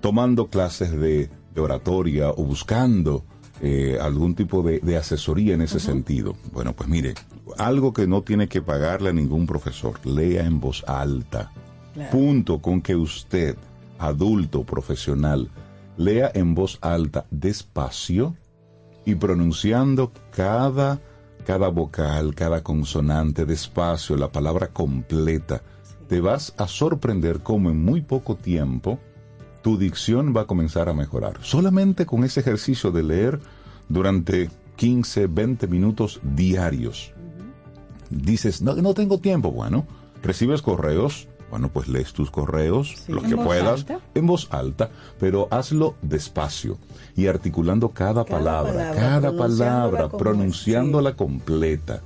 tomando 0.00 0.46
clases 0.46 0.92
de, 0.92 1.28
de 1.54 1.60
oratoria 1.60 2.30
o 2.30 2.44
buscando 2.44 3.24
eh, 3.60 3.98
algún 4.00 4.34
tipo 4.34 4.62
de, 4.62 4.80
de 4.80 4.96
asesoría 4.96 5.54
en 5.54 5.62
ese 5.62 5.80
sentido. 5.80 6.34
Bueno, 6.52 6.72
pues 6.72 6.88
mire, 6.88 7.14
algo 7.58 7.92
que 7.92 8.06
no 8.06 8.22
tiene 8.22 8.48
que 8.48 8.62
pagarle 8.62 9.10
a 9.10 9.12
ningún 9.12 9.46
profesor, 9.46 10.04
lea 10.06 10.44
en 10.44 10.60
voz 10.60 10.84
alta. 10.86 11.52
Claro. 11.94 12.10
Punto 12.10 12.60
con 12.60 12.80
que 12.80 12.96
usted, 12.96 13.56
adulto, 13.98 14.64
profesional, 14.64 15.50
lea 15.96 16.30
en 16.34 16.54
voz 16.54 16.78
alta, 16.80 17.26
despacio 17.30 18.36
y 19.04 19.16
pronunciando 19.16 20.12
cada, 20.30 21.00
cada 21.44 21.68
vocal, 21.68 22.34
cada 22.34 22.62
consonante 22.62 23.44
despacio, 23.44 24.16
la 24.16 24.32
palabra 24.32 24.68
completa. 24.68 25.62
Te 26.08 26.20
vas 26.20 26.54
a 26.56 26.66
sorprender 26.66 27.40
cómo 27.40 27.70
en 27.70 27.84
muy 27.84 28.00
poco 28.00 28.36
tiempo 28.36 28.98
tu 29.62 29.76
dicción 29.78 30.34
va 30.36 30.42
a 30.42 30.46
comenzar 30.46 30.88
a 30.88 30.94
mejorar. 30.94 31.38
Solamente 31.42 32.06
con 32.06 32.24
ese 32.24 32.40
ejercicio 32.40 32.90
de 32.90 33.02
leer 33.02 33.40
durante 33.88 34.50
15, 34.76 35.26
20 35.26 35.66
minutos 35.66 36.20
diarios. 36.22 37.12
Dices, 38.10 38.62
no, 38.62 38.74
no 38.74 38.94
tengo 38.94 39.18
tiempo. 39.18 39.50
Bueno, 39.52 39.86
recibes 40.22 40.62
correos. 40.62 41.28
Bueno, 41.50 41.68
pues 41.68 41.88
lees 41.88 42.12
tus 42.12 42.30
correos, 42.30 42.94
Sí. 43.06 43.10
lo 43.12 43.24
¿En 43.24 43.30
que 43.30 43.36
puedas, 43.36 43.80
alta? 43.80 43.98
en 44.14 44.24
voz 44.24 44.46
alta, 44.52 44.88
pero 45.18 45.48
hazlo 45.50 45.96
despacio 46.00 46.78
y 47.16 47.26
articulando 47.26 47.88
cada, 47.88 48.24
Cada 48.24 48.38
palabra, 48.38 48.72
palabra, 48.72 48.94
cada 48.94 49.20
pronunciándola 49.32 49.58
palabra, 49.58 50.08
como 50.10 50.18
pronunciándola 50.18 51.16
completa. 51.16 52.02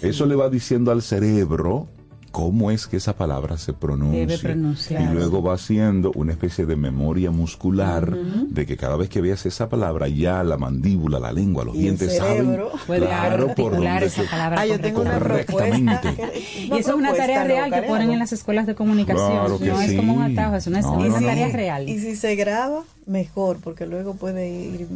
Eso 0.00 0.24
le 0.24 0.34
va 0.34 0.48
diciendo 0.48 0.92
al 0.92 1.02
cerebro 1.02 1.88
cómo 2.36 2.70
es 2.70 2.86
que 2.86 2.98
esa 2.98 3.14
palabra 3.16 3.56
se 3.56 3.72
pronuncia. 3.72 4.26
Debe 4.26 4.36
pronunciar. 4.38 5.00
Y 5.00 5.14
luego 5.14 5.42
va 5.42 5.54
haciendo 5.54 6.12
una 6.14 6.32
especie 6.32 6.66
de 6.66 6.76
memoria 6.76 7.30
muscular 7.30 8.14
de 8.14 8.66
que 8.66 8.76
cada 8.76 8.94
vez 8.96 9.08
que 9.08 9.22
veas 9.22 9.46
esa 9.46 9.70
palabra 9.70 10.06
ya 10.08 10.44
la 10.44 10.58
mandíbula, 10.58 11.18
la 11.18 11.32
lengua, 11.32 11.64
los 11.64 11.74
Y 11.76 11.78
dientes 11.78 12.14
saben 12.14 12.58
claro, 12.84 13.54
por 13.56 13.70
dónde 13.72 14.04
esa 14.04 14.22
palabra 14.30 14.60
Ah, 14.60 14.66
yo 14.66 14.78
tengo 14.78 15.00
una 15.00 15.18
propuesta. 15.18 15.50
Correctamente. 15.50 16.14
que- 16.14 16.64
Y 16.66 16.78
eso 16.78 16.90
es 16.90 16.96
una 16.96 17.14
tarea 17.14 17.44
real 17.44 17.72
que 17.72 17.82
ponen 17.84 18.08
no. 18.08 18.12
en 18.12 18.18
las 18.18 18.32
escuelas 18.34 18.66
de 18.66 18.74
comunicación. 18.74 19.30
Claro 19.30 19.58
que 19.58 19.66
no 19.68 19.80
es 19.80 19.94
como 19.94 20.12
un 20.12 20.22
atajo, 20.22 20.56
es 20.56 20.66
una, 20.66 20.80
No, 20.82 20.92
una 20.92 21.08
no, 21.08 21.20
no. 21.20 21.26
tarea 21.26 21.48
real. 21.48 21.88
Y 21.88 21.98
si 22.00 22.16
se 22.16 22.36
graba, 22.36 22.82
mejor, 23.06 23.60
porque 23.64 23.86
luego 23.86 24.12
puede 24.14 24.46
ir 24.50 24.88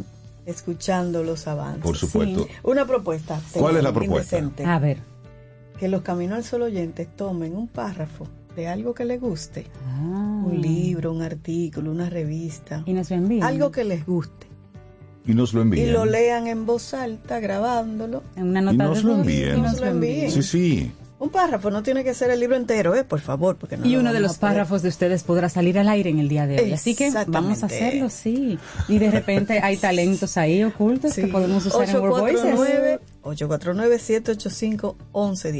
escuchando 0.45 1.23
los 1.23 1.47
avances. 1.47 1.81
Por 1.83 1.97
supuesto. 1.97 2.47
Una 2.61 2.85
propuesta. 2.85 3.39
¿Cuál 3.53 3.77
es 3.77 3.83
la 3.83 3.91
propuesta? 3.93 4.37
indecente. 4.37 4.63
A 4.65 4.77
ver. 4.79 4.97
Que 5.81 5.87
los 5.87 6.03
Camino 6.03 6.35
al 6.35 6.43
Sol 6.43 6.61
oyentes 6.61 7.07
tomen 7.15 7.55
un 7.55 7.67
párrafo 7.67 8.27
de 8.55 8.67
algo 8.67 8.93
que 8.93 9.03
les 9.03 9.19
guste. 9.19 9.65
Ah. 9.87 10.43
Un 10.45 10.61
libro, 10.61 11.11
un 11.11 11.23
artículo, 11.23 11.89
una 11.89 12.07
revista. 12.07 12.83
Y 12.85 12.93
nos 12.93 13.09
lo 13.09 13.15
envían. 13.15 13.41
Algo 13.47 13.71
que 13.71 13.83
les 13.83 14.05
guste. 14.05 14.45
Y 15.25 15.33
nos 15.33 15.55
lo 15.55 15.63
envían. 15.63 15.87
Y 15.87 15.91
lo 15.91 16.05
lean 16.05 16.45
en 16.45 16.67
voz 16.67 16.93
alta, 16.93 17.39
grabándolo. 17.39 18.21
En 18.35 18.49
una 18.49 18.61
Y 18.61 18.65
nota 18.65 18.83
nos 18.83 18.97
de 18.97 19.03
lo 19.05 19.09
voz, 19.09 19.19
envíen. 19.21 19.57
y 19.57 19.61
nos 19.61 19.79
lo 19.79 19.87
envíen. 19.87 20.13
envíen. 20.25 20.31
Sí, 20.31 20.43
sí. 20.43 20.91
Un 21.17 21.29
párrafo, 21.29 21.71
no 21.71 21.81
tiene 21.81 22.03
que 22.03 22.13
ser 22.13 22.29
el 22.29 22.39
libro 22.39 22.55
entero, 22.57 22.93
¿eh? 22.93 23.03
Por 23.03 23.19
favor, 23.19 23.55
porque 23.55 23.77
no 23.77 23.85
Y 23.87 23.93
lo 23.93 24.01
uno 24.01 24.13
de 24.13 24.19
los 24.19 24.37
párrafos 24.37 24.83
de 24.83 24.89
ustedes 24.89 25.23
podrá 25.23 25.49
salir 25.49 25.79
al 25.79 25.89
aire 25.89 26.11
en 26.11 26.19
el 26.19 26.29
día 26.29 26.45
de 26.45 26.61
hoy. 26.61 26.73
Así 26.73 26.93
que 26.93 27.11
vamos 27.25 27.63
a 27.63 27.65
hacerlo, 27.65 28.11
sí. 28.11 28.59
Y 28.87 28.99
de 28.99 29.09
repente 29.09 29.59
hay 29.63 29.77
talentos 29.77 30.37
ahí 30.37 30.63
ocultos 30.63 31.15
que 31.15 31.25
podemos 31.25 31.65
usar 31.65 31.89
en 31.89 31.95
Word 31.97 32.19
Voices. 32.21 32.41
849 32.43 32.99
849-785-1110. 33.23 34.95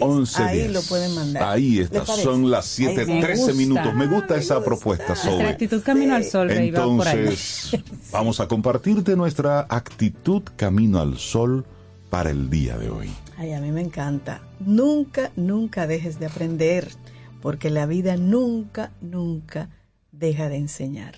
11 0.01 0.43
Ahí 0.43 0.67
lo 0.67 0.81
pueden 0.83 1.13
mandar. 1.15 1.43
Ahí 1.43 1.71
¿Le 1.75 1.81
está. 1.83 2.05
Son 2.05 2.49
las 2.49 2.65
Ahí 2.79 2.85
7, 2.87 3.01
está. 3.01 3.13
Me 3.13 3.21
13 3.21 3.37
gusta. 3.41 3.53
minutos. 3.57 3.93
Me 3.93 4.07
gusta 4.07 4.33
Ay, 4.35 4.39
esa 4.41 4.59
me 4.59 4.65
propuesta, 4.65 5.15
Zoe. 5.15 5.43
actitud 5.47 5.81
camino 5.83 6.15
al 6.15 6.23
sol, 6.25 6.49
Rey, 6.49 6.71
va 6.71 6.83
por 6.85 7.07
ahí. 7.07 7.19
Entonces, 7.19 7.77
vamos 8.11 8.39
a 8.39 8.47
compartirte 8.47 9.15
nuestra 9.15 9.65
actitud 9.69 10.43
camino 10.55 10.99
al 10.99 11.17
sol 11.17 11.65
para 12.09 12.29
el 12.31 12.49
día 12.49 12.77
de 12.77 12.89
hoy. 12.89 13.09
Ay, 13.37 13.53
a 13.53 13.61
mí 13.61 13.71
me 13.71 13.81
encanta. 13.81 14.41
Nunca, 14.59 15.31
nunca 15.35 15.87
dejes 15.87 16.19
de 16.19 16.25
aprender, 16.27 16.87
porque 17.41 17.69
la 17.69 17.85
vida 17.85 18.17
nunca, 18.17 18.91
nunca 19.01 19.69
deja 20.11 20.49
de 20.49 20.57
enseñar. 20.57 21.15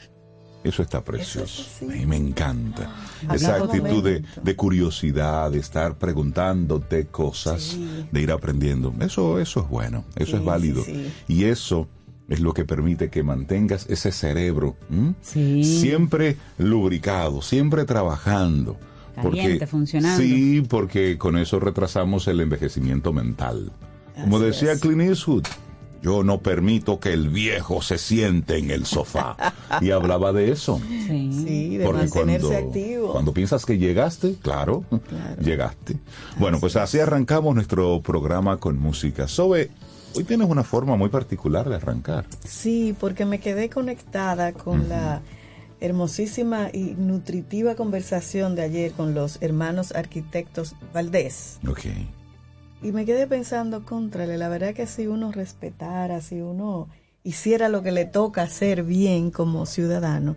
Eso 0.63 0.81
está 0.81 1.03
precioso. 1.03 1.61
Eso 1.61 2.07
me 2.07 2.15
encanta. 2.15 2.89
Ah, 3.27 3.35
Esa 3.35 3.55
actitud 3.57 4.03
de, 4.03 4.23
de 4.41 4.55
curiosidad, 4.55 5.51
de 5.51 5.59
estar 5.59 5.97
preguntándote 5.97 7.07
cosas, 7.07 7.61
Sí. 7.63 8.05
de 8.11 8.21
ir 8.21 8.31
aprendiendo. 8.31 8.93
Eso, 9.01 9.39
eso 9.39 9.59
es 9.61 9.67
bueno, 9.69 10.05
eso 10.15 10.31
Sí, 10.31 10.37
es 10.37 10.43
válido. 10.45 10.83
Y 11.27 11.43
eso 11.45 11.87
es 12.29 12.39
lo 12.39 12.53
que 12.53 12.63
permite 12.63 13.09
que 13.09 13.23
mantengas 13.23 13.85
ese 13.89 14.11
cerebro 14.13 14.77
siempre 15.21 16.37
lubricado, 16.57 17.41
siempre 17.41 17.85
trabajando. 17.85 18.77
Caliente, 19.21 19.67
funcionando. 19.67 20.21
Sí, 20.23 20.63
porque 20.67 21.17
con 21.19 21.37
eso 21.37 21.59
retrasamos 21.59 22.27
el 22.27 22.39
envejecimiento 22.39 23.13
mental. 23.13 23.71
Como 24.19 24.37
Así 24.37 24.45
decía 24.45 24.71
es. 24.71 24.79
Clint 24.79 25.01
Eastwood, 25.01 25.43
Yo 26.03 26.21
no 26.23 26.41
permito 26.41 26.99
que 26.99 27.13
el 27.13 27.29
viejo 27.29 27.81
se 27.81 27.97
siente 27.97 28.57
en 28.57 28.69
el 28.71 28.85
sofá. 28.85 29.37
Y 29.81 29.91
hablaba 29.91 30.33
de 30.33 30.51
eso. 30.51 30.79
Sí. 31.07 31.31
Sí, 31.31 31.77
de 31.77 31.85
Porque 31.85 32.01
mantenerse 32.01 32.47
cuando, 32.47 32.67
activo. 32.67 33.11
cuando 33.13 33.33
piensas 33.33 33.65
que 33.65 33.77
llegaste, 33.77 34.35
claro, 34.41 34.83
Claro. 35.07 35.41
llegaste. 35.41 35.97
Bueno, 36.37 36.59
pues 36.59 36.75
así 36.75 36.99
arrancamos 36.99 37.55
nuestro 37.55 38.01
programa 38.01 38.57
con 38.57 38.77
música. 38.77 39.27
Sobe, 39.29 39.71
hoy 40.15 40.25
tienes 40.25 40.49
una 40.49 40.63
forma 40.63 40.95
muy 40.97 41.07
particular 41.09 41.69
de 41.69 41.75
arrancar. 41.75 42.25
Sí, 42.43 42.93
porque 42.99 43.25
me 43.25 43.39
quedé 43.39 43.69
conectada 43.69 44.51
con 44.51 44.89
la 44.89 45.21
hermosísima 45.79 46.69
y 46.71 46.95
nutritiva 46.97 47.75
conversación 47.75 48.55
de 48.55 48.61
ayer 48.63 48.91
con 48.93 49.13
los 49.13 49.37
hermanos 49.41 49.91
arquitectos 49.93 50.75
Valdés. 50.93 51.59
Ok. 51.67 51.79
Y 52.83 52.91
me 52.91 53.05
quedé 53.05 53.27
pensando, 53.27 53.85
contrale, 53.85 54.37
la 54.37 54.49
verdad 54.49 54.73
que 54.73 54.85
si 54.87 55.07
uno 55.07 55.31
respetara, 55.31 56.19
si 56.19 56.41
uno 56.41 56.89
hiciera 57.23 57.69
lo 57.69 57.81
que 57.81 57.93
le 57.93 58.03
toca 58.03 58.41
hacer 58.41 58.83
bien 58.83 59.31
como 59.31 59.65
ciudadano, 59.65 60.35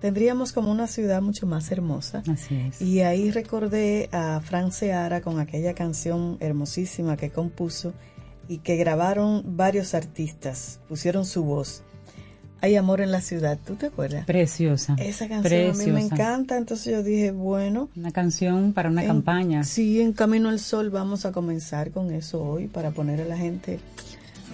tendríamos 0.00 0.52
como 0.52 0.70
una 0.72 0.86
ciudad 0.86 1.20
mucho 1.20 1.46
más 1.46 1.70
hermosa. 1.70 2.22
Así 2.26 2.56
es. 2.56 2.80
Y 2.80 3.02
ahí 3.02 3.30
recordé 3.30 4.08
a 4.12 4.40
Fran 4.40 4.72
Seara 4.72 5.20
con 5.20 5.38
aquella 5.38 5.74
canción 5.74 6.38
hermosísima 6.40 7.18
que 7.18 7.28
compuso 7.28 7.92
y 8.48 8.58
que 8.58 8.76
grabaron 8.76 9.56
varios 9.56 9.94
artistas, 9.94 10.80
pusieron 10.88 11.26
su 11.26 11.44
voz. 11.44 11.82
Hay 12.60 12.76
amor 12.76 13.00
en 13.02 13.12
la 13.12 13.20
ciudad, 13.20 13.58
¿tú 13.66 13.74
te 13.74 13.86
acuerdas? 13.86 14.24
Preciosa. 14.24 14.96
Esa 14.98 15.28
canción 15.28 15.70
a 15.70 15.72
mí 15.74 15.84
me 15.86 15.92
Preciosa. 15.92 16.14
encanta, 16.14 16.56
entonces 16.56 16.92
yo 16.92 17.02
dije, 17.02 17.30
bueno, 17.30 17.90
Una 17.94 18.10
canción 18.10 18.72
para 18.72 18.88
una 18.88 19.02
en- 19.02 19.08
campaña. 19.08 19.64
Sí, 19.64 20.00
en 20.00 20.12
Camino 20.14 20.48
al 20.48 20.58
Sol 20.58 20.88
vamos 20.88 21.26
a 21.26 21.32
comenzar 21.32 21.90
con 21.90 22.10
eso 22.10 22.42
hoy 22.42 22.66
para 22.68 22.90
poner 22.90 23.20
a 23.20 23.24
la 23.26 23.36
gente 23.36 23.80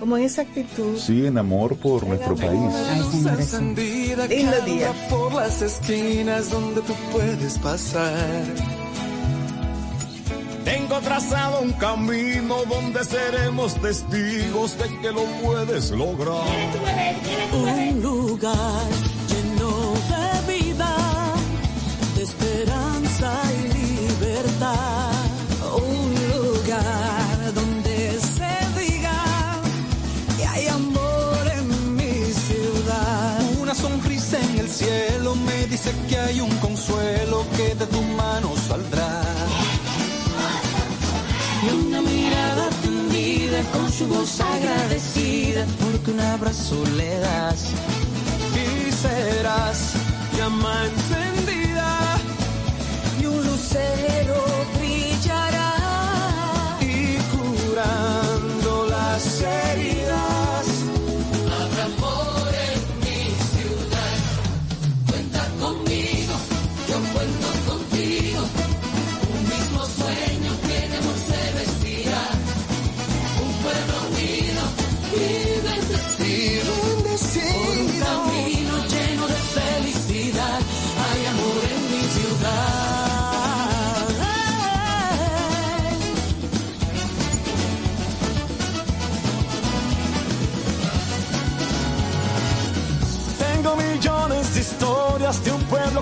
como 0.00 0.16
en 0.16 0.25
esa 0.25 0.42
actitud. 0.42 0.97
Sí, 0.97 1.26
en 1.26 1.38
amor 1.38 1.76
por 1.76 2.04
nuestro 2.07 2.35
país. 2.35 2.50
Ay, 2.90 3.02
señores, 3.12 3.47
sí. 3.47 3.57
encendida 3.57 4.26
que 4.26 4.37
Lindo 4.38 4.61
día. 4.64 4.92
por 5.09 5.33
las 5.35 5.62
esquinas 5.62 6.50
donde 6.50 6.80
tú 6.80 6.95
puedes 7.12 7.59
pasar. 7.59 8.42
Tengo 10.64 11.00
trazado 11.00 11.61
un 11.61 11.73
camino 11.73 12.64
donde 12.69 13.05
seremos 13.05 13.75
testigos 13.75 14.76
de 14.79 14.99
que 15.00 15.11
lo 15.12 15.25
puedes 15.43 15.90
lograr. 15.90 16.47
Un 17.52 18.02
lugar 18.02 18.88
lleno 19.29 19.95
de 20.12 20.52
vida, 20.52 20.97
de 22.17 22.23
esperanza 22.23 23.33
y 23.59 23.62
libertad. 23.73 25.12
Un 25.76 26.14
lugar 26.37 27.55
donde 27.55 28.19
se 28.21 28.81
diga 28.81 29.61
que 30.37 30.47
hay 30.47 30.69
amor 30.69 31.43
en 31.57 31.97
mi 31.97 32.33
ciudad. 32.33 33.40
Una 33.61 33.75
sonrisa 33.75 34.38
en 34.40 34.59
el 34.59 34.69
cielo 34.69 35.35
me 35.37 35.67
dice 35.67 35.93
que 36.09 36.19
hay 36.19 36.40
un 36.40 36.55
consuelo 36.59 37.47
que 37.57 37.75
de 37.75 37.87
tu 37.87 38.02
mano 38.02 38.60
con 43.80 43.92
su 43.92 44.06
voz 44.06 44.40
agradecida, 44.40 45.64
porque 45.80 46.10
un 46.10 46.20
abrazo 46.20 46.76
le 46.96 47.18
das. 47.18 47.72
Y 48.54 48.92
serás 48.92 49.94
llama 50.37 50.84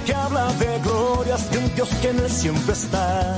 que 0.05 0.15
habla 0.15 0.53
de 0.55 0.79
glorias, 0.81 1.51
de 1.51 1.59
un 1.59 1.75
Dios 1.75 1.89
que 2.01 2.09
en 2.11 2.19
él 2.19 2.31
siempre 2.31 2.73
está. 2.73 3.37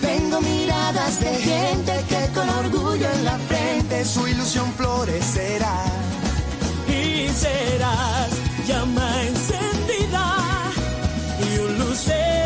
Tengo 0.00 0.40
miradas 0.40 1.20
de 1.20 1.34
gente 1.36 1.92
que 2.08 2.32
con 2.34 2.48
orgullo 2.48 3.06
en 3.10 3.24
la 3.24 3.38
frente 3.48 4.04
Su 4.04 4.26
ilusión 4.28 4.72
florecerá. 4.74 5.84
y 6.88 7.28
serás 7.28 8.30
llama 8.66 9.08
encendida 9.22 10.26
y 11.38 11.58
un 11.58 11.78
lucero 11.78 12.45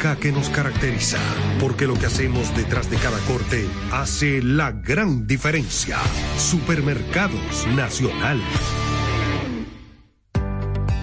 que 0.00 0.32
nos 0.32 0.48
caracteriza, 0.48 1.18
porque 1.60 1.86
lo 1.86 1.92
que 1.94 2.06
hacemos 2.06 2.54
detrás 2.56 2.90
de 2.90 2.96
cada 2.96 3.18
corte 3.20 3.68
hace 3.92 4.42
la 4.42 4.72
gran 4.72 5.26
diferencia. 5.26 5.98
Supermercados 6.38 7.66
Nacional. 7.76 8.40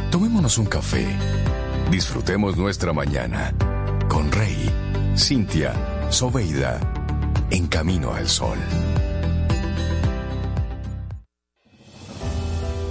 Tomémonos 0.10 0.58
un 0.58 0.66
café. 0.66 1.06
Disfrutemos 1.92 2.58
nuestra 2.58 2.92
mañana 2.92 3.54
con 4.10 4.32
Rey, 4.32 4.58
Cintia, 5.16 5.74
Soveida, 6.10 6.80
en 7.52 7.68
camino 7.68 8.14
al 8.14 8.28
sol. 8.28 8.58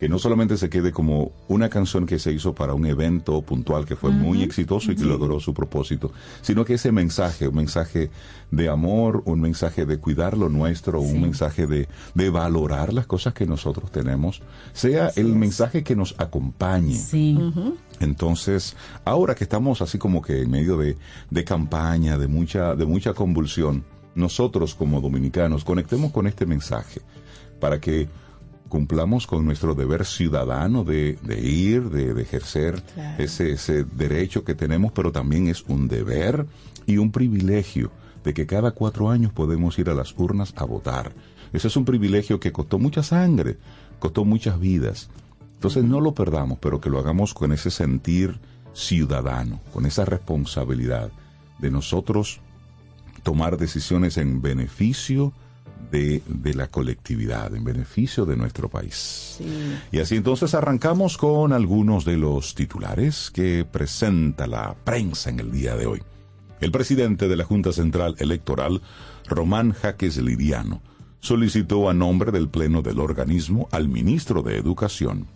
Que 0.00 0.08
no 0.08 0.18
solamente 0.18 0.56
se 0.56 0.70
quede 0.70 0.92
como 0.92 1.32
una 1.46 1.68
canción 1.68 2.06
que 2.06 2.18
se 2.18 2.32
hizo 2.32 2.54
para 2.54 2.72
un 2.72 2.86
evento 2.86 3.42
puntual 3.42 3.84
que 3.84 3.96
fue 3.96 4.10
muy 4.10 4.42
exitoso 4.42 4.90
y 4.90 4.96
que 4.96 5.04
logró 5.04 5.38
su 5.40 5.52
propósito, 5.52 6.10
sino 6.40 6.64
que 6.64 6.74
ese 6.74 6.90
mensaje, 6.90 7.46
un 7.46 7.56
mensaje 7.56 8.10
de 8.50 8.70
amor, 8.70 9.22
un 9.26 9.42
mensaje 9.42 9.84
de 9.84 9.98
cuidar 9.98 10.38
lo 10.38 10.48
nuestro, 10.48 11.02
un 11.02 11.20
mensaje 11.20 11.66
de, 11.66 11.86
de 12.14 12.30
valorar 12.30 12.94
las 12.94 13.06
cosas 13.06 13.34
que 13.34 13.44
nosotros 13.44 13.92
tenemos, 13.92 14.40
sea 14.72 15.12
el 15.16 15.36
mensaje 15.36 15.84
que 15.84 15.94
nos 15.94 16.14
acompañe. 16.18 16.94
Sí. 16.94 17.38
Entonces, 18.00 18.76
ahora 19.04 19.34
que 19.34 19.44
estamos 19.44 19.82
así 19.82 19.98
como 19.98 20.22
que 20.22 20.40
en 20.42 20.50
medio 20.50 20.78
de, 20.78 20.96
de 21.28 21.44
campaña, 21.44 22.16
de 22.16 22.26
mucha, 22.26 22.74
de 22.74 22.86
mucha 22.86 23.12
convulsión, 23.12 23.84
nosotros 24.14 24.74
como 24.74 25.02
dominicanos 25.02 25.62
conectemos 25.62 26.10
con 26.10 26.26
este 26.26 26.46
mensaje 26.46 27.02
para 27.60 27.80
que 27.80 28.08
cumplamos 28.70 29.26
con 29.26 29.44
nuestro 29.44 29.74
deber 29.74 30.06
ciudadano 30.06 30.84
de, 30.84 31.18
de 31.22 31.40
ir, 31.40 31.90
de, 31.90 32.14
de 32.14 32.22
ejercer 32.22 32.82
Claro. 32.94 33.22
ese, 33.22 33.52
ese 33.52 33.84
derecho 33.84 34.44
que 34.44 34.54
tenemos, 34.54 34.92
pero 34.92 35.12
también 35.12 35.48
es 35.48 35.62
un 35.68 35.88
deber 35.88 36.46
y 36.86 36.96
un 36.96 37.12
privilegio 37.12 37.90
de 38.24 38.32
que 38.32 38.46
cada 38.46 38.70
cuatro 38.70 39.10
años 39.10 39.32
podemos 39.32 39.78
ir 39.78 39.90
a 39.90 39.94
las 39.94 40.14
urnas 40.18 40.54
a 40.56 40.64
votar. 40.64 41.12
Ese 41.52 41.68
es 41.68 41.76
un 41.76 41.84
privilegio 41.84 42.40
que 42.40 42.52
costó 42.52 42.78
mucha 42.78 43.02
sangre, 43.02 43.58
costó 43.98 44.24
muchas 44.24 44.58
vidas. 44.58 45.10
Entonces 45.54 45.84
no 45.84 46.00
lo 46.00 46.14
perdamos, 46.14 46.58
pero 46.60 46.80
que 46.80 46.88
lo 46.88 46.98
hagamos 46.98 47.34
con 47.34 47.52
ese 47.52 47.70
sentir 47.70 48.38
ciudadano, 48.72 49.60
con 49.74 49.84
esa 49.84 50.04
responsabilidad 50.04 51.10
de 51.58 51.70
nosotros 51.70 52.40
tomar 53.22 53.58
decisiones 53.58 54.16
en 54.16 54.40
beneficio 54.40 55.32
de, 55.90 56.22
de 56.26 56.54
la 56.54 56.68
colectividad, 56.68 57.54
en 57.54 57.64
beneficio 57.64 58.24
de 58.24 58.36
nuestro 58.36 58.68
país. 58.68 59.36
Sí. 59.38 59.44
Y 59.92 59.98
así 59.98 60.16
entonces 60.16 60.54
arrancamos 60.54 61.16
con 61.16 61.52
algunos 61.52 62.04
de 62.04 62.16
los 62.16 62.54
titulares 62.54 63.30
que 63.30 63.64
presenta 63.70 64.46
la 64.46 64.74
prensa 64.84 65.30
en 65.30 65.40
el 65.40 65.50
día 65.50 65.76
de 65.76 65.86
hoy. 65.86 66.02
El 66.60 66.72
presidente 66.72 67.26
de 67.26 67.36
la 67.36 67.44
Junta 67.44 67.72
Central 67.72 68.16
Electoral, 68.18 68.82
Román 69.26 69.72
Jaques 69.72 70.18
Liriano, 70.18 70.82
solicitó 71.20 71.88
a 71.88 71.94
nombre 71.94 72.32
del 72.32 72.48
Pleno 72.48 72.82
del 72.82 73.00
organismo 73.00 73.68
al 73.72 73.88
ministro 73.88 74.42
de 74.42 74.56
Educación 74.56 75.26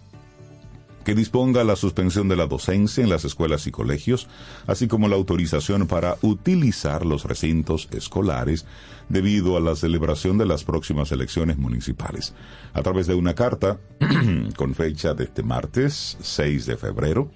que 1.04 1.14
disponga 1.14 1.64
la 1.64 1.76
suspensión 1.76 2.28
de 2.28 2.36
la 2.36 2.46
docencia 2.46 3.04
en 3.04 3.10
las 3.10 3.24
escuelas 3.24 3.66
y 3.66 3.70
colegios, 3.70 4.28
así 4.66 4.88
como 4.88 5.08
la 5.08 5.16
autorización 5.16 5.86
para 5.86 6.16
utilizar 6.22 7.04
los 7.04 7.24
recintos 7.24 7.88
escolares 7.92 8.66
debido 9.08 9.56
a 9.56 9.60
la 9.60 9.76
celebración 9.76 10.38
de 10.38 10.46
las 10.46 10.64
próximas 10.64 11.12
elecciones 11.12 11.58
municipales. 11.58 12.34
A 12.72 12.82
través 12.82 13.06
de 13.06 13.14
una 13.14 13.34
carta 13.34 13.78
con 14.56 14.74
fecha 14.74 15.14
de 15.14 15.24
este 15.24 15.42
martes 15.42 16.16
6 16.20 16.66
de 16.66 16.76
febrero, 16.76 17.30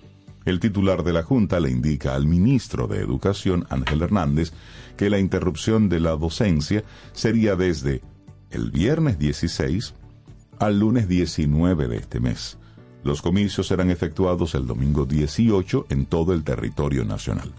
el 0.44 0.60
titular 0.60 1.04
de 1.04 1.12
la 1.12 1.22
Junta 1.22 1.60
le 1.60 1.70
indica 1.70 2.14
al 2.14 2.26
ministro 2.26 2.86
de 2.86 3.00
Educación, 3.00 3.66
Ángel 3.68 4.00
Hernández, 4.00 4.52
que 4.96 5.10
la 5.10 5.18
interrupción 5.18 5.88
de 5.88 6.00
la 6.00 6.16
docencia 6.16 6.84
sería 7.12 7.54
desde 7.54 8.00
el 8.50 8.70
viernes 8.70 9.18
16 9.18 9.94
al 10.58 10.78
lunes 10.78 11.06
19 11.06 11.88
de 11.88 11.96
este 11.96 12.20
mes. 12.20 12.57
Los 13.04 13.22
comicios 13.22 13.66
serán 13.68 13.90
efectuados 13.90 14.54
el 14.54 14.66
domingo 14.66 15.04
18 15.06 15.86
en 15.88 16.06
todo 16.06 16.32
el 16.32 16.44
territorio 16.44 17.04
nacional. 17.04 17.52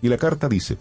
Y 0.00 0.08
la 0.08 0.16
carta 0.16 0.48
dice, 0.48 0.78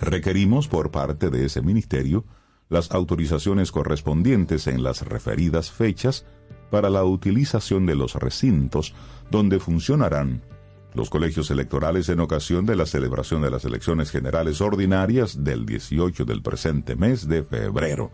Requerimos 0.00 0.68
por 0.68 0.90
parte 0.90 1.30
de 1.30 1.46
ese 1.46 1.62
ministerio 1.62 2.24
las 2.68 2.90
autorizaciones 2.90 3.72
correspondientes 3.72 4.66
en 4.66 4.82
las 4.82 5.02
referidas 5.02 5.70
fechas 5.70 6.26
para 6.70 6.90
la 6.90 7.04
utilización 7.04 7.86
de 7.86 7.94
los 7.94 8.14
recintos 8.14 8.94
donde 9.30 9.58
funcionarán 9.60 10.42
los 10.94 11.10
colegios 11.10 11.50
electorales 11.50 12.08
en 12.08 12.20
ocasión 12.20 12.64
de 12.66 12.74
la 12.74 12.86
celebración 12.86 13.42
de 13.42 13.50
las 13.50 13.64
elecciones 13.64 14.10
generales 14.10 14.60
ordinarias 14.60 15.44
del 15.44 15.66
18 15.66 16.24
del 16.24 16.42
presente 16.42 16.96
mes 16.96 17.28
de 17.28 17.44
febrero. 17.44 18.10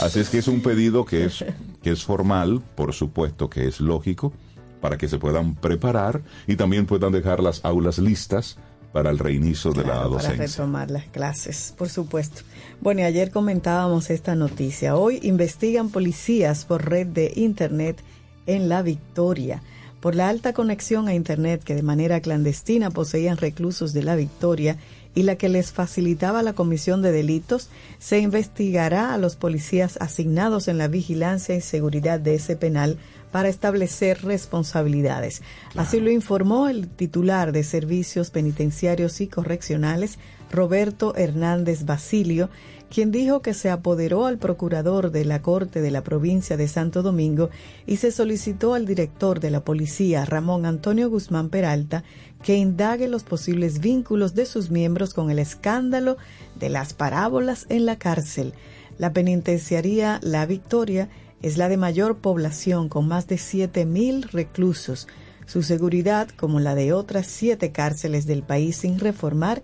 Así 0.00 0.20
es 0.20 0.30
que 0.30 0.38
es 0.38 0.48
un 0.48 0.62
pedido 0.62 1.04
que 1.04 1.26
es, 1.26 1.44
que 1.82 1.90
es 1.90 2.04
formal, 2.04 2.62
por 2.74 2.94
supuesto 2.94 3.50
que 3.50 3.68
es 3.68 3.82
lógico, 3.82 4.32
para 4.80 4.96
que 4.96 5.08
se 5.08 5.18
puedan 5.18 5.56
preparar 5.56 6.22
y 6.46 6.56
también 6.56 6.86
puedan 6.86 7.12
dejar 7.12 7.42
las 7.42 7.62
aulas 7.66 7.98
listas 7.98 8.56
para 8.92 9.10
el 9.10 9.18
reinicio 9.18 9.72
de 9.72 9.84
la 9.84 10.04
docencia. 10.04 10.36
Para 10.36 10.46
retomar 10.46 10.90
las 10.90 11.04
clases, 11.06 11.74
por 11.76 11.88
supuesto. 11.88 12.42
Bueno, 12.80 13.00
y 13.00 13.04
ayer 13.04 13.30
comentábamos 13.30 14.10
esta 14.10 14.34
noticia. 14.34 14.96
Hoy 14.96 15.18
investigan 15.22 15.90
policías 15.90 16.64
por 16.64 16.88
red 16.88 17.06
de 17.06 17.32
Internet 17.36 18.02
en 18.46 18.68
La 18.68 18.82
Victoria 18.82 19.62
por 20.02 20.16
la 20.16 20.28
alta 20.28 20.52
conexión 20.52 21.06
a 21.06 21.14
Internet 21.14 21.62
que 21.62 21.76
de 21.76 21.84
manera 21.84 22.20
clandestina 22.20 22.90
poseían 22.90 23.36
reclusos 23.36 23.92
de 23.92 24.02
La 24.02 24.16
Victoria 24.16 24.76
y 25.14 25.22
la 25.22 25.36
que 25.36 25.48
les 25.48 25.70
facilitaba 25.70 26.42
la 26.42 26.54
comisión 26.54 27.02
de 27.02 27.12
delitos, 27.12 27.68
se 28.00 28.18
investigará 28.18 29.14
a 29.14 29.18
los 29.18 29.36
policías 29.36 29.96
asignados 30.00 30.66
en 30.66 30.76
la 30.76 30.88
vigilancia 30.88 31.54
y 31.54 31.60
seguridad 31.60 32.18
de 32.18 32.34
ese 32.34 32.56
penal 32.56 32.98
para 33.32 33.48
establecer 33.48 34.22
responsabilidades. 34.22 35.42
Así 35.74 35.98
lo 35.98 36.10
informó 36.10 36.68
el 36.68 36.88
titular 36.88 37.50
de 37.50 37.64
Servicios 37.64 38.30
Penitenciarios 38.30 39.20
y 39.20 39.26
Correccionales, 39.26 40.18
Roberto 40.52 41.16
Hernández 41.16 41.84
Basilio, 41.86 42.50
quien 42.92 43.10
dijo 43.10 43.40
que 43.40 43.54
se 43.54 43.70
apoderó 43.70 44.26
al 44.26 44.36
procurador 44.36 45.10
de 45.10 45.24
la 45.24 45.40
Corte 45.40 45.80
de 45.80 45.90
la 45.90 46.04
provincia 46.04 46.58
de 46.58 46.68
Santo 46.68 47.02
Domingo 47.02 47.48
y 47.86 47.96
se 47.96 48.12
solicitó 48.12 48.74
al 48.74 48.84
director 48.84 49.40
de 49.40 49.50
la 49.50 49.64
policía, 49.64 50.26
Ramón 50.26 50.66
Antonio 50.66 51.08
Guzmán 51.08 51.48
Peralta, 51.48 52.04
que 52.42 52.56
indague 52.56 53.08
los 53.08 53.24
posibles 53.24 53.80
vínculos 53.80 54.34
de 54.34 54.44
sus 54.44 54.70
miembros 54.70 55.14
con 55.14 55.30
el 55.30 55.38
escándalo 55.38 56.18
de 56.60 56.68
las 56.68 56.92
parábolas 56.92 57.64
en 57.70 57.86
la 57.86 57.96
cárcel. 57.96 58.52
La 58.98 59.14
penitenciaría 59.14 60.20
La 60.22 60.44
Victoria 60.44 61.08
es 61.42 61.58
la 61.58 61.68
de 61.68 61.76
mayor 61.76 62.18
población 62.18 62.88
con 62.88 63.08
más 63.08 63.26
de 63.26 63.36
7.000 63.36 64.30
reclusos. 64.30 65.08
Su 65.46 65.62
seguridad, 65.62 66.28
como 66.30 66.60
la 66.60 66.74
de 66.74 66.92
otras 66.92 67.26
siete 67.26 67.72
cárceles 67.72 68.26
del 68.26 68.42
país 68.42 68.76
sin 68.76 68.98
reformar, 68.98 69.62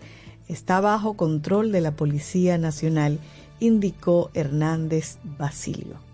está 0.48 0.80
bajo 0.80 1.14
control 1.14 1.72
de 1.72 1.80
la 1.80 1.92
Policía 1.92 2.58
Nacional, 2.58 3.20
indicó 3.60 4.30
Hernández 4.34 5.18
Basilio. 5.38 6.08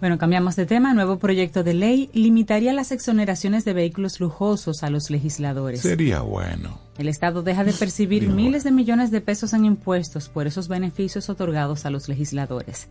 Bueno, 0.00 0.18
cambiamos 0.18 0.56
de 0.56 0.66
tema. 0.66 0.92
Nuevo 0.92 1.18
proyecto 1.18 1.62
de 1.62 1.72
ley 1.72 2.10
limitaría 2.12 2.72
las 2.72 2.92
exoneraciones 2.92 3.64
de 3.64 3.72
vehículos 3.72 4.20
lujosos 4.20 4.82
a 4.82 4.90
los 4.90 5.08
legisladores. 5.08 5.80
Sería 5.80 6.20
bueno. 6.20 6.78
El 6.98 7.08
Estado 7.08 7.42
deja 7.42 7.64
de 7.64 7.72
percibir 7.78 8.28
miles 8.28 8.64
de 8.64 8.70
millones 8.70 9.10
de 9.10 9.20
pesos 9.20 9.52
en 9.52 9.64
impuestos 9.64 10.28
por 10.28 10.46
esos 10.46 10.68
beneficios 10.68 11.30
otorgados 11.30 11.86
a 11.86 11.90
los 11.90 12.08
legisladores. 12.08 12.88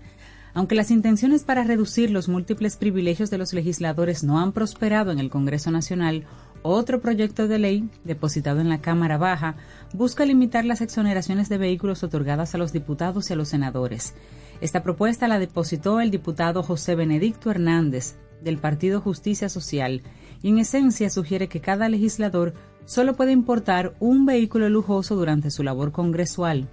Aunque 0.54 0.76
las 0.76 0.92
intenciones 0.92 1.44
para 1.44 1.64
reducir 1.64 2.12
los 2.12 2.30
múltiples 2.30 2.78
privilegios 2.78 3.30
de 3.32 3.40
los 3.40 3.54
legisladores 3.54 4.24
no 4.24 4.40
han 4.40 4.52
prosperado 4.52 5.12
en 5.12 5.20
el 5.20 5.32
Congreso 5.32 5.72
Nacional, 5.72 6.26
otro 6.62 7.02
proyecto 7.02 7.48
de 7.48 7.60
ley, 7.60 7.90
depositado 8.04 8.62
en 8.62 8.70
la 8.70 8.80
Cámara 8.80 9.18
Baja, 9.18 9.56
busca 9.94 10.26
limitar 10.26 10.64
las 10.64 10.82
exoneraciones 10.82 11.50
de 11.50 11.58
vehículos 11.58 12.04
otorgadas 12.04 12.54
a 12.54 12.58
los 12.58 12.72
diputados 12.72 13.30
y 13.30 13.34
a 13.34 13.36
los 13.36 13.50
senadores. 13.50 14.14
Esta 14.62 14.84
propuesta 14.84 15.28
la 15.28 15.40
depositó 15.40 16.00
el 16.00 16.12
diputado 16.12 16.64
José 16.64 16.96
Benedicto 16.96 17.52
Hernández, 17.52 18.16
del 18.42 18.60
Partido 18.60 19.02
Justicia 19.02 19.50
Social, 19.50 20.04
y 20.42 20.50
en 20.50 20.60
esencia 20.60 21.10
sugiere 21.10 21.48
que 21.48 21.62
cada 21.62 21.90
legislador 21.90 22.54
solo 22.86 23.16
puede 23.16 23.32
importar 23.32 23.96
un 24.00 24.26
vehículo 24.26 24.70
lujoso 24.70 25.16
durante 25.16 25.52
su 25.52 25.64
labor 25.64 25.92
congresual, 25.92 26.68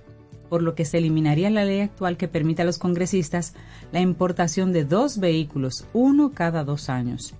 por 0.50 0.60
lo 0.62 0.74
que 0.74 0.84
se 0.84 0.98
eliminaría 0.98 1.48
la 1.48 1.64
ley 1.64 1.80
actual 1.80 2.18
que 2.18 2.28
permite 2.28 2.60
a 2.60 2.66
los 2.66 2.76
congresistas 2.78 3.54
la 3.92 4.00
importación 4.00 4.74
de 4.74 4.84
dos 4.84 5.18
vehículos, 5.18 5.86
uno 5.94 6.32
cada 6.32 6.64
dos 6.64 6.90
años. 6.90 7.34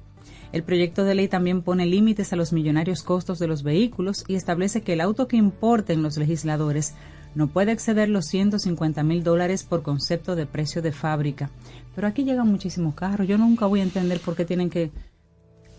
El 0.53 0.63
proyecto 0.63 1.05
de 1.05 1.15
ley 1.15 1.29
también 1.29 1.63
pone 1.63 1.87
límites 1.87 2.33
a 2.33 2.37
los 2.37 2.53
millonarios 2.53 3.03
costos 3.03 3.39
de 3.39 3.47
los 3.47 3.63
vehículos 3.63 4.25
y 4.27 4.35
establece 4.35 4.81
que 4.81 4.95
el 4.95 5.01
auto 5.01 5.29
que 5.29 5.37
importen 5.37 6.03
los 6.03 6.17
legisladores 6.17 6.95
no 7.35 7.49
puede 7.49 7.73
exceder 7.73 8.09
los 8.09 8.27
150 8.27 9.03
mil 9.05 9.23
dólares 9.23 9.63
por 9.63 9.83
concepto 9.83 10.35
de 10.35 10.47
precio 10.47 10.83
de 10.83 10.93
fábrica. 10.93 11.51
Pero 11.95 12.09
aquí 12.09 12.25
llegan 12.25 12.49
muchísimos 12.49 12.95
carros. 12.95 13.29
Yo 13.29 13.39
nunca 13.39 13.67
voy 13.67 13.81
a 13.81 13.85
entender 13.85 14.21
por 14.21 14.35
qué 14.35 14.45
tienen 14.45 14.71
que 14.71 14.91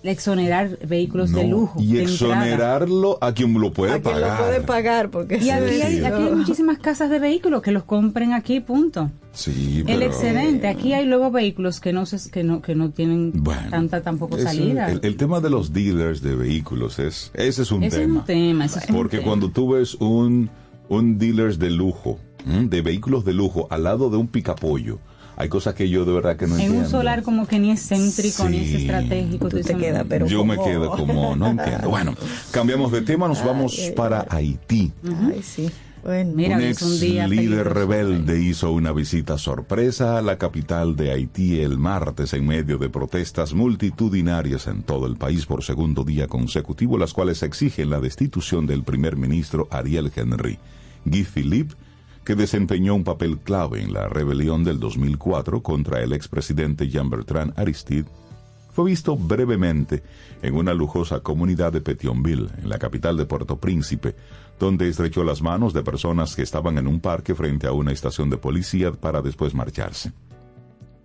exonerar 0.04 0.80
vehículos 0.88 1.32
de 1.32 1.48
lujo. 1.48 1.80
Y 1.82 2.00
exonerarlo 2.00 3.18
a 3.22 3.34
quien 3.34 3.54
lo 3.54 3.72
puede 3.72 3.94
a 3.94 4.02
pagar. 4.02 4.20
Quien 4.20 4.32
lo 4.32 4.38
puede 4.38 4.62
pagar, 4.62 5.10
porque 5.10 5.38
y 5.38 5.50
aquí 5.50 5.82
hay, 5.82 6.04
aquí 6.04 6.24
hay, 6.24 6.36
muchísimas 6.36 6.80
casas 6.80 7.10
de 7.10 7.20
vehículos 7.20 7.62
que 7.62 7.72
los 7.72 7.84
compren 7.84 8.34
aquí, 8.34 8.60
punto. 8.60 9.12
Sí, 9.34 9.84
El 9.88 10.02
excedente, 10.02 10.68
aquí 10.68 10.94
hay 10.94 11.06
luego 11.06 11.32
vehículos 11.32 11.80
que 11.80 11.94
no 11.94 12.06
se, 12.06 12.30
que 12.32 12.44
no 12.44 12.62
que 12.62 12.76
no 12.76 12.90
tienen 12.90 13.32
bueno, 13.36 13.70
tanta 13.70 14.02
tampoco 14.02 14.38
salida. 14.38 14.92
El, 14.92 15.00
el, 15.04 15.16
tema 15.16 15.40
de 15.40 15.50
los 15.50 15.72
dealers 15.72 16.22
de 16.22 16.36
vehículos 16.36 17.00
es 17.00 17.32
ese 17.34 17.62
es 17.62 17.72
un 17.72 17.84
ese 17.84 18.00
tema. 18.00 18.14
Es 18.16 18.20
un 18.20 18.26
tema 18.26 18.66
ese 18.66 18.80
es 18.80 18.90
un 18.90 18.96
porque 18.96 19.18
tema. 19.18 19.30
cuando 19.30 19.50
tú 19.50 19.72
ves 19.72 19.96
un 19.96 20.50
un 20.90 21.18
dealers 21.18 21.58
de 21.58 21.70
lujo, 21.70 22.20
de 22.46 22.82
vehículos 22.82 23.24
de 23.24 23.34
lujo 23.34 23.68
al 23.70 23.84
lado 23.84 24.10
de 24.10 24.18
un 24.18 24.28
picapollo, 24.28 25.00
hay 25.38 25.50
cosas 25.50 25.74
que 25.74 25.90
yo 25.90 26.06
de 26.06 26.14
verdad 26.14 26.38
que 26.38 26.48
no 26.48 26.56
en 26.56 26.62
entiendo. 26.62 26.86
un 26.86 26.92
solar 26.92 27.24
como 27.24 27.48
que 27.48 27.60
ni 27.60 27.72
es 27.72 27.88
céntrico 27.88 28.44
Sí. 28.44 28.50
ni 28.50 28.58
es 28.60 28.74
estratégico. 28.82 29.50
Tú 29.50 29.62
te 29.62 29.76
quedas, 29.76 30.06
pero 30.08 30.28
yo 30.28 30.44
me 30.46 30.58
quedo 30.58 30.92
como, 30.92 31.36
no 31.36 31.48
entiendo. 31.52 31.90
Bueno, 31.90 32.16
cambiamos 32.52 32.92
de 32.92 33.02
tema, 33.02 33.28
nos 33.28 33.44
vamos 33.44 33.76
ay, 33.80 33.92
para 33.92 34.26
Haití. 34.30 34.92
Ay, 35.04 35.42
sí. 35.44 35.70
Bueno, 36.04 36.32
Mira, 36.34 36.56
un 36.58 36.64
ex 36.64 36.82
es 36.82 36.88
un 36.88 37.00
día 37.00 37.28
líder 37.28 37.64
peligroso. 37.66 37.74
rebelde 37.76 38.42
hizo 38.42 38.72
una 38.72 38.92
visita 38.92 39.38
sorpresa 39.38 40.18
a 40.18 40.24
la 40.24 40.40
capital 40.40 40.96
de 40.96 41.12
Haití 41.12 41.60
el 41.60 41.78
martes 41.78 42.34
en 42.34 42.48
medio 42.48 42.80
de 42.80 42.90
protestas 42.90 43.54
multitudinarias 43.54 44.66
en 44.66 44.82
todo 44.82 45.06
el 45.06 45.16
país 45.16 45.46
por 45.46 45.64
segundo 45.64 46.04
día 46.04 46.26
consecutivo, 46.28 46.98
las 46.98 47.14
cuales 47.14 47.44
exigen 47.44 47.92
la 47.92 48.00
destitución 48.00 48.66
del 48.66 48.84
primer 48.84 49.16
ministro 49.16 49.68
Ariel 49.70 50.12
Henry. 50.16 50.58
Guy 51.06 51.24
Philippe, 51.24 51.76
que 52.24 52.36
desempeñó 52.36 52.96
un 52.96 53.04
papel 53.04 53.40
clave 53.40 53.82
en 53.82 53.94
la 53.94 54.08
rebelión 54.08 54.64
del 54.64 54.80
2004 54.80 55.62
contra 55.64 56.02
el 56.02 56.14
expresidente 56.14 56.88
Jean-Bertrand 56.88 57.58
Aristide, 57.58 58.06
fue 58.72 58.86
visto 58.86 59.18
brevemente 59.18 60.02
en 60.42 60.56
una 60.56 60.74
lujosa 60.74 61.20
comunidad 61.20 61.74
de 61.74 61.82
Petionville, 61.82 62.48
en 62.62 62.70
la 62.70 62.80
capital 62.80 63.18
de 63.18 63.26
Puerto 63.26 63.58
Príncipe, 63.58 64.16
donde 64.60 64.88
estrechó 64.88 65.24
las 65.24 65.42
manos 65.42 65.74
de 65.74 65.84
personas 65.84 66.36
que 66.36 66.44
estaban 66.44 66.78
en 66.78 66.88
un 66.88 67.00
parque 67.00 67.36
frente 67.36 67.68
a 67.68 67.74
una 67.74 67.92
estación 67.92 68.30
de 68.30 68.38
policía 68.38 68.92
para 68.92 69.22
después 69.22 69.54
marcharse. 69.54 70.14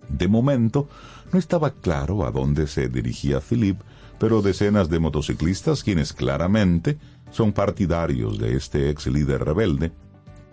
De 0.07 0.27
momento, 0.27 0.87
no 1.33 1.39
estaba 1.39 1.71
claro 1.71 2.25
a 2.25 2.31
dónde 2.31 2.67
se 2.67 2.87
dirigía 2.87 3.41
Philippe, 3.41 3.83
pero 4.19 4.41
decenas 4.41 4.89
de 4.89 4.99
motociclistas, 4.99 5.83
quienes 5.83 6.13
claramente 6.13 6.97
son 7.31 7.51
partidarios 7.51 8.39
de 8.39 8.55
este 8.55 8.89
ex 8.89 9.07
líder 9.07 9.43
rebelde, 9.43 9.91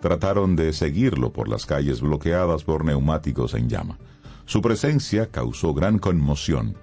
trataron 0.05 0.55
de 0.55 0.71
seguirlo 0.71 1.33
por 1.33 1.49
las 1.49 1.65
calles 1.65 1.99
bloqueadas 1.99 2.63
por 2.63 2.85
neumáticos 2.85 3.55
en 3.55 3.67
llama. 3.67 3.97
Su 4.45 4.61
presencia 4.61 5.31
causó 5.31 5.73
gran 5.73 5.97
conmoción 5.97 6.77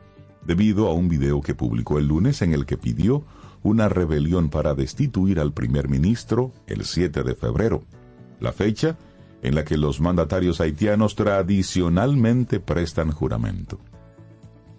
debido 0.45 0.89
a 0.89 0.93
un 0.93 1.09
video 1.09 1.41
que 1.41 1.55
publicó 1.55 2.01
el 2.01 2.09
lunes 2.09 2.43
en 2.43 2.53
el 2.53 2.67
que 2.67 2.77
pidió 2.77 3.23
una 3.63 3.89
rebelión 3.89 4.51
para 4.51 4.75
destituir 4.75 5.39
al 5.39 5.53
primer 5.53 5.89
ministro 5.89 6.51
el 6.67 6.85
7 6.85 7.23
de 7.23 7.37
febrero, 7.37 7.85
la 8.41 8.51
fecha 8.51 8.99
en 9.41 9.55
la 9.55 9.65
que 9.65 9.77
los 9.77 10.01
mandatarios 10.01 10.61
haitianos 10.61 11.15
tradicionalmente 11.15 12.59
prestan 12.59 13.13
juramento. 13.13 13.79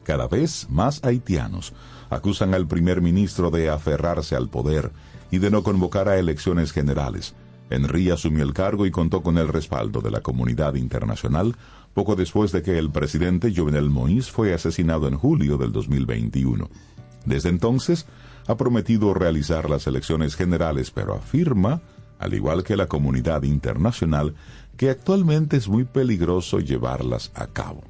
Cada 0.03 0.27
vez 0.27 0.67
más 0.69 1.01
haitianos 1.05 1.71
acusan 2.09 2.53
al 2.53 2.67
primer 2.67 3.01
ministro 3.01 3.51
de 3.51 3.69
aferrarse 3.69 4.35
al 4.35 4.49
poder 4.49 4.91
y 5.31 5.37
de 5.37 5.49
no 5.49 5.63
convocar 5.63 6.09
a 6.09 6.19
elecciones 6.19 6.73
generales. 6.73 7.35
Henry 7.73 8.09
asumió 8.09 8.43
el 8.43 8.53
cargo 8.53 8.85
y 8.85 8.91
contó 8.91 9.21
con 9.21 9.37
el 9.37 9.47
respaldo 9.47 10.01
de 10.01 10.11
la 10.11 10.21
comunidad 10.21 10.75
internacional 10.75 11.55
poco 11.93 12.15
después 12.15 12.51
de 12.51 12.61
que 12.61 12.77
el 12.77 12.89
presidente 12.89 13.53
Jovenel 13.55 13.89
Moïse 13.89 14.31
fue 14.31 14.53
asesinado 14.53 15.07
en 15.07 15.15
julio 15.15 15.57
del 15.57 15.71
2021. 15.71 16.69
Desde 17.25 17.49
entonces, 17.49 18.05
ha 18.47 18.57
prometido 18.57 19.13
realizar 19.13 19.69
las 19.69 19.87
elecciones 19.87 20.35
generales, 20.35 20.91
pero 20.91 21.13
afirma, 21.13 21.81
al 22.19 22.33
igual 22.33 22.63
que 22.63 22.75
la 22.75 22.87
comunidad 22.87 23.43
internacional, 23.43 24.33
que 24.75 24.89
actualmente 24.89 25.55
es 25.55 25.67
muy 25.67 25.83
peligroso 25.83 26.59
llevarlas 26.59 27.31
a 27.35 27.47
cabo. 27.47 27.83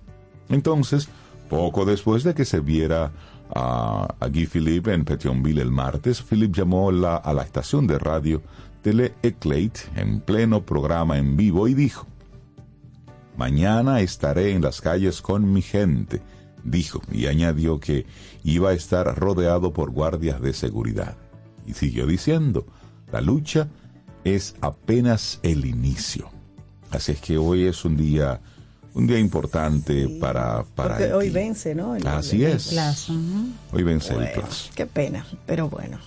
Entonces, 0.50 1.08
poco 1.50 1.86
después 1.86 2.24
de 2.24 2.34
que 2.34 2.46
se 2.46 2.60
viera 2.60 3.12
a, 3.56 4.16
Guy 4.32 4.46
Philippe 4.46 4.94
en 4.94 5.06
Petionville 5.06 5.62
el 5.62 5.72
martes, 5.72 6.22
Philippe 6.22 6.60
llamó 6.60 6.90
a 6.90 7.34
la 7.34 7.44
estación 7.44 7.88
de 7.88 8.00
radio 8.00 8.42
Tele 8.82 9.14
Eclate 9.24 9.82
en 9.96 10.20
pleno 10.20 10.66
programa 10.66 11.18
en 11.18 11.38
vivo 11.38 11.68
y 11.68 11.74
dijo, 11.74 12.06
Mañana 13.38 14.02
estaré 14.02 14.52
en 14.52 14.62
las 14.62 14.82
calles 14.82 15.22
con 15.22 15.52
mi 15.52 15.62
gente, 15.62 16.22
dijo, 16.64 17.02
y 17.12 17.26
añadió 17.26 17.80
que 17.80 18.06
iba 18.44 18.70
a 18.70 18.74
estar 18.74 19.18
rodeado 19.18 19.74
por 19.74 19.90
guardias 19.92 20.42
de 20.42 20.54
seguridad. 20.54 21.18
Y 21.66 21.74
siguió 21.74 22.06
diciendo, 22.06 22.68
la 23.12 23.22
lucha 23.22 23.70
es 24.24 24.56
apenas 24.62 25.40
el 25.44 25.66
inicio. 25.66 26.30
Así 26.92 27.14
es 27.14 27.22
que 27.22 27.38
hoy 27.38 27.64
es 27.64 27.86
un 27.86 27.98
día 27.98 28.42
un 28.94 29.08
día 29.08 29.20
importante 29.20 30.08
para 30.20 30.64
para 30.76 31.16
hoy 31.16 31.30
vence, 31.30 31.76
¿no? 31.76 31.96
Así 32.06 32.44
es. 32.44 32.76
Hoy 33.72 33.84
vence 33.84 34.14
el 34.14 34.32
plazo. 34.32 34.70
Qué 34.76 34.86
pena, 34.86 35.26
pero 35.46 35.70
bueno. 35.70 36.00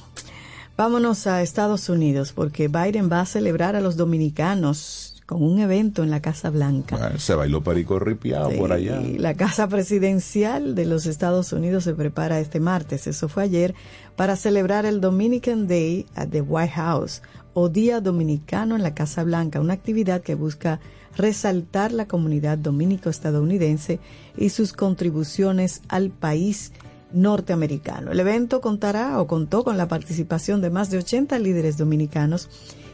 Vámonos 0.76 1.26
a 1.26 1.42
Estados 1.42 1.88
Unidos 1.88 2.32
porque 2.32 2.68
Biden 2.68 3.10
va 3.10 3.22
a 3.22 3.26
celebrar 3.26 3.76
a 3.76 3.80
los 3.80 3.96
dominicanos 3.96 5.16
con 5.24 5.42
un 5.42 5.58
evento 5.58 6.04
en 6.04 6.10
la 6.10 6.20
Casa 6.20 6.50
Blanca. 6.50 7.18
se 7.18 7.34
bailó 7.34 7.62
perico 7.62 7.98
ripiado 7.98 8.50
por 8.52 8.72
allá. 8.72 9.00
La 9.00 9.34
Casa 9.34 9.66
Presidencial 9.68 10.74
de 10.74 10.86
los 10.86 11.06
Estados 11.06 11.52
Unidos 11.52 11.84
se 11.84 11.94
prepara 11.94 12.38
este 12.38 12.60
martes, 12.60 13.06
eso 13.08 13.28
fue 13.28 13.42
ayer, 13.42 13.74
para 14.14 14.36
celebrar 14.36 14.86
el 14.86 15.00
Dominican 15.00 15.66
Day 15.66 16.06
at 16.14 16.28
the 16.28 16.42
White 16.42 16.74
House 16.74 17.22
o 17.54 17.68
Día 17.68 18.00
Dominicano 18.00 18.76
en 18.76 18.82
la 18.82 18.94
Casa 18.94 19.24
Blanca, 19.24 19.60
una 19.60 19.72
actividad 19.72 20.20
que 20.20 20.34
busca 20.34 20.78
resaltar 21.16 21.92
la 21.92 22.06
comunidad 22.06 22.58
dominico-estadounidense 22.58 23.98
y 24.36 24.50
sus 24.50 24.72
contribuciones 24.72 25.82
al 25.88 26.10
país 26.10 26.72
norteamericano. 27.12 28.12
El 28.12 28.20
evento 28.20 28.60
contará 28.60 29.20
o 29.20 29.26
contó 29.26 29.64
con 29.64 29.76
la 29.76 29.88
participación 29.88 30.60
de 30.60 30.70
más 30.70 30.90
de 30.90 30.98
80 30.98 31.38
líderes 31.38 31.76
dominicanos 31.76 32.48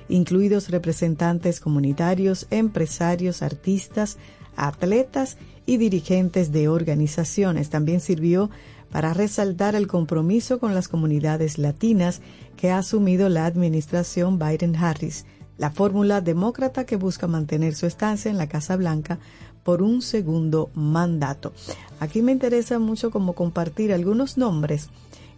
incluidos 0.08 0.68
representantes 0.68 1.60
comunitarios, 1.60 2.46
empresarios, 2.50 3.42
artistas, 3.42 4.18
atletas 4.56 5.38
y 5.64 5.78
dirigentes 5.78 6.52
de 6.52 6.68
organizaciones. 6.68 7.70
También 7.70 8.00
sirvió 8.00 8.50
para 8.90 9.14
resaltar 9.14 9.74
el 9.74 9.86
compromiso 9.86 10.58
con 10.58 10.74
las 10.74 10.88
comunidades 10.88 11.56
latinas 11.56 12.20
que 12.56 12.70
ha 12.70 12.78
asumido 12.78 13.28
la 13.28 13.46
administración 13.46 14.38
Biden-Harris, 14.38 15.24
la 15.62 15.70
fórmula 15.70 16.20
demócrata 16.20 16.84
que 16.86 16.96
busca 16.96 17.28
mantener 17.28 17.76
su 17.76 17.86
estancia 17.86 18.28
en 18.32 18.36
la 18.36 18.48
Casa 18.48 18.74
Blanca 18.74 19.20
por 19.62 19.80
un 19.80 20.02
segundo 20.02 20.70
mandato. 20.74 21.52
Aquí 22.00 22.20
me 22.20 22.32
interesa 22.32 22.80
mucho 22.80 23.12
como 23.12 23.34
compartir 23.34 23.92
algunos 23.92 24.36
nombres 24.36 24.88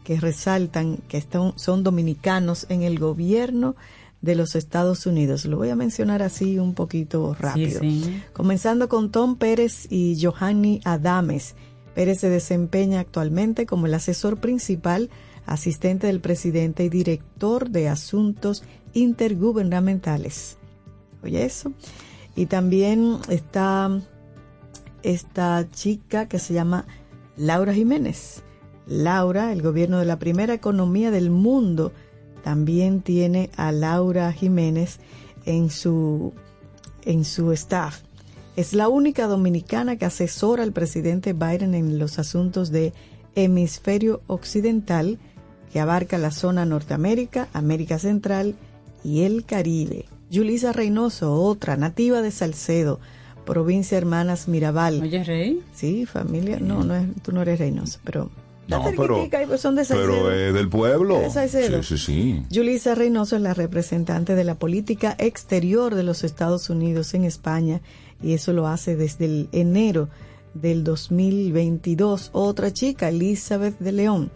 que 0.03 0.19
resaltan 0.19 0.97
que 1.09 1.23
son 1.57 1.83
dominicanos 1.83 2.65
en 2.71 2.81
el 2.81 2.99
gobierno 2.99 3.77
de 4.23 4.35
los 4.35 4.55
Estados 4.55 5.05
Unidos. 5.05 5.45
Lo 5.45 5.59
voy 5.59 5.69
a 5.69 5.77
mencionar 5.77 6.23
así 6.23 6.59
un 6.59 6.73
poquito 6.73 7.37
rápido. 7.39 7.83
Comenzando 8.33 8.89
con 8.89 9.11
Tom 9.11 9.37
Pérez 9.37 9.87
y 9.91 10.19
Johanny 10.19 10.81
Adames. 10.85 11.55
Pérez 11.95 12.21
se 12.21 12.31
desempeña 12.31 13.01
actualmente 13.01 13.67
como 13.67 13.85
el 13.85 13.93
asesor 13.93 14.39
principal, 14.39 15.11
asistente 15.45 16.07
del 16.07 16.21
presidente 16.21 16.83
y 16.83 16.89
director 16.89 17.69
de 17.69 17.91
asuntos 17.91 18.63
intergubernamentales. 18.95 20.57
Oye 21.23 21.45
eso. 21.45 21.73
Y 22.37 22.47
también 22.47 23.19
está 23.29 24.01
esta 25.03 25.69
chica 25.71 26.27
que 26.27 26.39
se 26.39 26.55
llama 26.55 26.87
Laura 27.37 27.75
Jiménez. 27.75 28.43
Laura, 28.87 29.53
el 29.53 29.63
gobierno 29.63 29.99
de 29.99 30.05
la 30.05 30.19
primera 30.19 30.55
economía 30.55 31.11
del 31.11 31.31
mundo, 31.31 31.93
también 32.43 33.01
tiene 33.01 33.51
a 33.57 33.73
Laura 33.73 34.33
Jiménez 34.33 34.99
en 35.47 35.71
su, 35.71 36.33
en 37.05 37.25
su 37.25 37.53
staff. 37.53 38.03
Es 38.57 38.73
la 38.73 38.89
única 38.89 39.27
dominicana 39.27 39.97
que 39.97 40.05
asesora 40.05 40.63
al 40.63 40.73
presidente 40.73 41.33
Biden 41.33 41.75
en 41.75 41.99
los 41.99 42.19
asuntos 42.19 42.71
de 42.71 42.93
hemisferio 43.35 44.21
occidental, 44.27 45.19
que 45.73 45.81
abarca 45.81 46.19
la 46.19 46.31
zona 46.31 46.65
Norteamérica, 46.65 47.49
América 47.53 47.99
Central 47.99 48.55
y 49.05 49.23
el 49.23 49.45
Caribe. 49.45 50.07
Yulisa 50.31 50.73
Reynoso, 50.73 51.35
otra 51.35 51.77
nativa 51.77 52.23
de 52.23 52.31
Salcedo, 52.31 52.99
provincia 53.45 53.99
Hermanas 53.99 54.49
Mirabal. 54.49 55.03
Oye, 55.03 55.23
Rey. 55.23 55.61
Sí, 55.75 56.07
familia. 56.07 56.59
No, 56.59 56.83
no 56.83 56.97
es, 56.97 57.07
tú 57.23 57.31
no 57.31 57.43
eres 57.43 57.59
Reynoso, 57.61 58.01
pero 58.03 58.31
no, 58.67 58.83
pero, 58.97 59.59
son 59.59 59.77
de 59.77 59.85
pero 59.85 60.29
del 60.29 60.69
pueblo. 60.69 61.21
sí, 61.31 61.83
sí, 61.83 61.99
sí. 61.99 62.43
Julissa 62.53 62.95
Reynoso 62.95 63.37
es 63.37 63.43
la 63.43 63.53
representante 63.53 64.35
de 64.35 64.45
la 64.45 64.55
política 64.55 65.15
exterior 65.19 65.95
de 65.95 66.03
los 66.03 66.25
Estados 66.25 66.71
Unidos 66.71 67.13
en 67.15 67.25
España 67.25 67.83
y 68.23 68.33
eso 68.33 68.53
lo 68.53 68.67
hace 68.67 68.97
desde 68.97 69.27
el 69.27 69.49
enero 69.53 70.09
del 70.55 70.83
2022. 70.83 72.31
Otra 72.33 72.73
chica, 72.73 73.11
Elizabeth 73.11 73.79
de 73.79 73.93
León, 73.93 74.31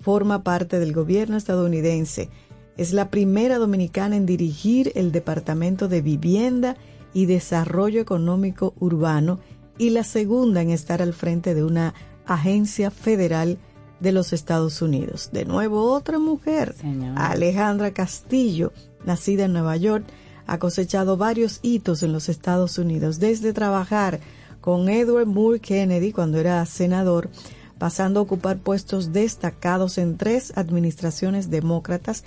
forma 0.00 0.42
parte 0.42 0.78
del 0.78 0.92
gobierno 0.92 1.36
estadounidense. 1.36 2.30
Es 2.76 2.92
la 2.92 3.08
primera 3.08 3.58
dominicana 3.58 4.16
en 4.16 4.26
dirigir 4.26 4.92
el 4.96 5.12
Departamento 5.12 5.86
de 5.88 6.02
Vivienda 6.02 6.76
y 7.12 7.26
Desarrollo 7.26 8.00
Económico 8.00 8.74
Urbano 8.80 9.38
y 9.78 9.90
la 9.90 10.02
segunda 10.02 10.60
en 10.60 10.70
estar 10.70 11.00
al 11.00 11.14
frente 11.14 11.54
de 11.54 11.62
una 11.62 11.94
agencia 12.26 12.90
federal 12.90 13.58
de 14.00 14.12
los 14.12 14.32
Estados 14.32 14.82
Unidos. 14.82 15.30
De 15.32 15.44
nuevo, 15.44 15.92
otra 15.92 16.18
mujer, 16.18 16.74
Alejandra 17.16 17.92
Castillo, 17.92 18.72
nacida 19.04 19.44
en 19.44 19.52
Nueva 19.52 19.76
York, 19.76 20.04
ha 20.46 20.58
cosechado 20.58 21.16
varios 21.16 21.60
hitos 21.62 22.02
en 22.02 22.12
los 22.12 22.28
Estados 22.28 22.76
Unidos, 22.78 23.18
desde 23.20 23.52
trabajar 23.52 24.20
con 24.60 24.88
Edward 24.88 25.26
Moore 25.26 25.60
Kennedy 25.60 26.12
cuando 26.12 26.38
era 26.38 26.64
senador, 26.66 27.30
pasando 27.78 28.20
a 28.20 28.22
ocupar 28.24 28.58
puestos 28.58 29.12
destacados 29.12 29.98
en 29.98 30.16
tres 30.16 30.52
administraciones 30.56 31.50
demócratas 31.50 32.24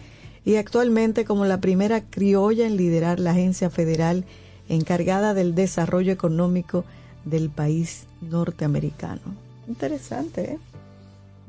y 0.48 0.56
actualmente 0.56 1.26
como 1.26 1.44
la 1.44 1.60
primera 1.60 2.00
criolla 2.00 2.66
en 2.66 2.78
liderar 2.78 3.20
la 3.20 3.32
agencia 3.32 3.70
federal 3.70 4.24
encargada 4.70 5.34
del 5.34 5.56
desarrollo 5.56 6.14
económico 6.14 6.86
del 7.26 7.50
país 7.50 8.06
norteamericano. 8.22 9.20
Interesante, 9.68 10.54
¿eh? 10.54 10.60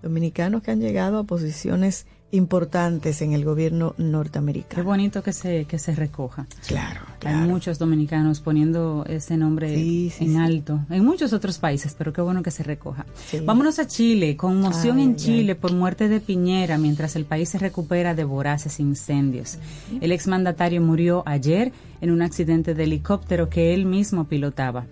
Dominicanos 0.02 0.64
que 0.64 0.72
han 0.72 0.80
llegado 0.80 1.20
a 1.20 1.22
posiciones 1.22 2.06
importantes 2.30 3.22
en 3.22 3.32
el 3.32 3.44
gobierno 3.44 3.94
norteamericano. 3.96 4.74
Qué 4.74 4.82
bonito 4.82 5.22
que 5.22 5.32
se, 5.32 5.64
que 5.64 5.78
se 5.78 5.94
recoja. 5.94 6.46
Claro, 6.66 7.00
Hay 7.24 7.34
muchos 7.36 7.78
dominicanos 7.78 8.40
poniendo 8.40 9.04
ese 9.08 9.36
nombre 9.36 9.74
en 10.20 10.36
alto, 10.36 10.80
en 10.90 11.04
muchos 11.04 11.32
otros 11.32 11.58
países, 11.58 11.94
pero 11.96 12.12
qué 12.12 12.20
bueno 12.20 12.42
que 12.42 12.50
se 12.50 12.62
recoja. 12.62 13.06
Vámonos 13.44 13.78
a 13.78 13.86
Chile, 13.86 14.36
conmoción 14.36 14.98
en 14.98 15.16
Chile 15.16 15.54
por 15.54 15.72
muerte 15.72 16.08
de 16.08 16.20
Piñera 16.20 16.78
mientras 16.78 17.16
el 17.16 17.24
país 17.24 17.48
se 17.48 17.58
recupera 17.58 18.14
de 18.14 18.24
voraces 18.24 18.78
incendios. 18.80 19.58
El 20.00 20.12
exmandatario 20.12 20.80
murió 20.82 21.22
ayer 21.26 21.72
en 22.00 22.10
un 22.10 22.22
accidente 22.22 22.74
de 22.74 22.84
helicóptero 22.84 23.48
que 23.48 23.74
él 23.74 23.86
mismo 23.86 24.24
pilotaba. 24.24 24.86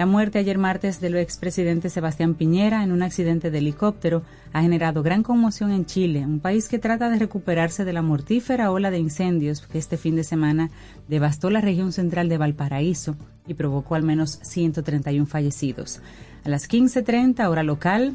La 0.00 0.06
muerte 0.06 0.38
ayer 0.38 0.56
martes 0.56 0.98
del 1.02 1.14
expresidente 1.16 1.90
Sebastián 1.90 2.32
Piñera 2.32 2.82
en 2.82 2.90
un 2.90 3.02
accidente 3.02 3.50
de 3.50 3.58
helicóptero 3.58 4.22
ha 4.54 4.62
generado 4.62 5.02
gran 5.02 5.22
conmoción 5.22 5.72
en 5.72 5.84
Chile, 5.84 6.24
un 6.24 6.40
país 6.40 6.68
que 6.68 6.78
trata 6.78 7.10
de 7.10 7.18
recuperarse 7.18 7.84
de 7.84 7.92
la 7.92 8.00
mortífera 8.00 8.70
ola 8.70 8.90
de 8.90 8.98
incendios 8.98 9.60
que 9.66 9.76
este 9.76 9.98
fin 9.98 10.16
de 10.16 10.24
semana 10.24 10.70
devastó 11.06 11.50
la 11.50 11.60
región 11.60 11.92
central 11.92 12.30
de 12.30 12.38
Valparaíso 12.38 13.14
y 13.46 13.52
provocó 13.52 13.94
al 13.94 14.02
menos 14.02 14.38
131 14.40 15.26
fallecidos. 15.26 16.00
A 16.44 16.48
las 16.48 16.66
15.30 16.66 17.46
hora 17.46 17.62
local, 17.62 18.14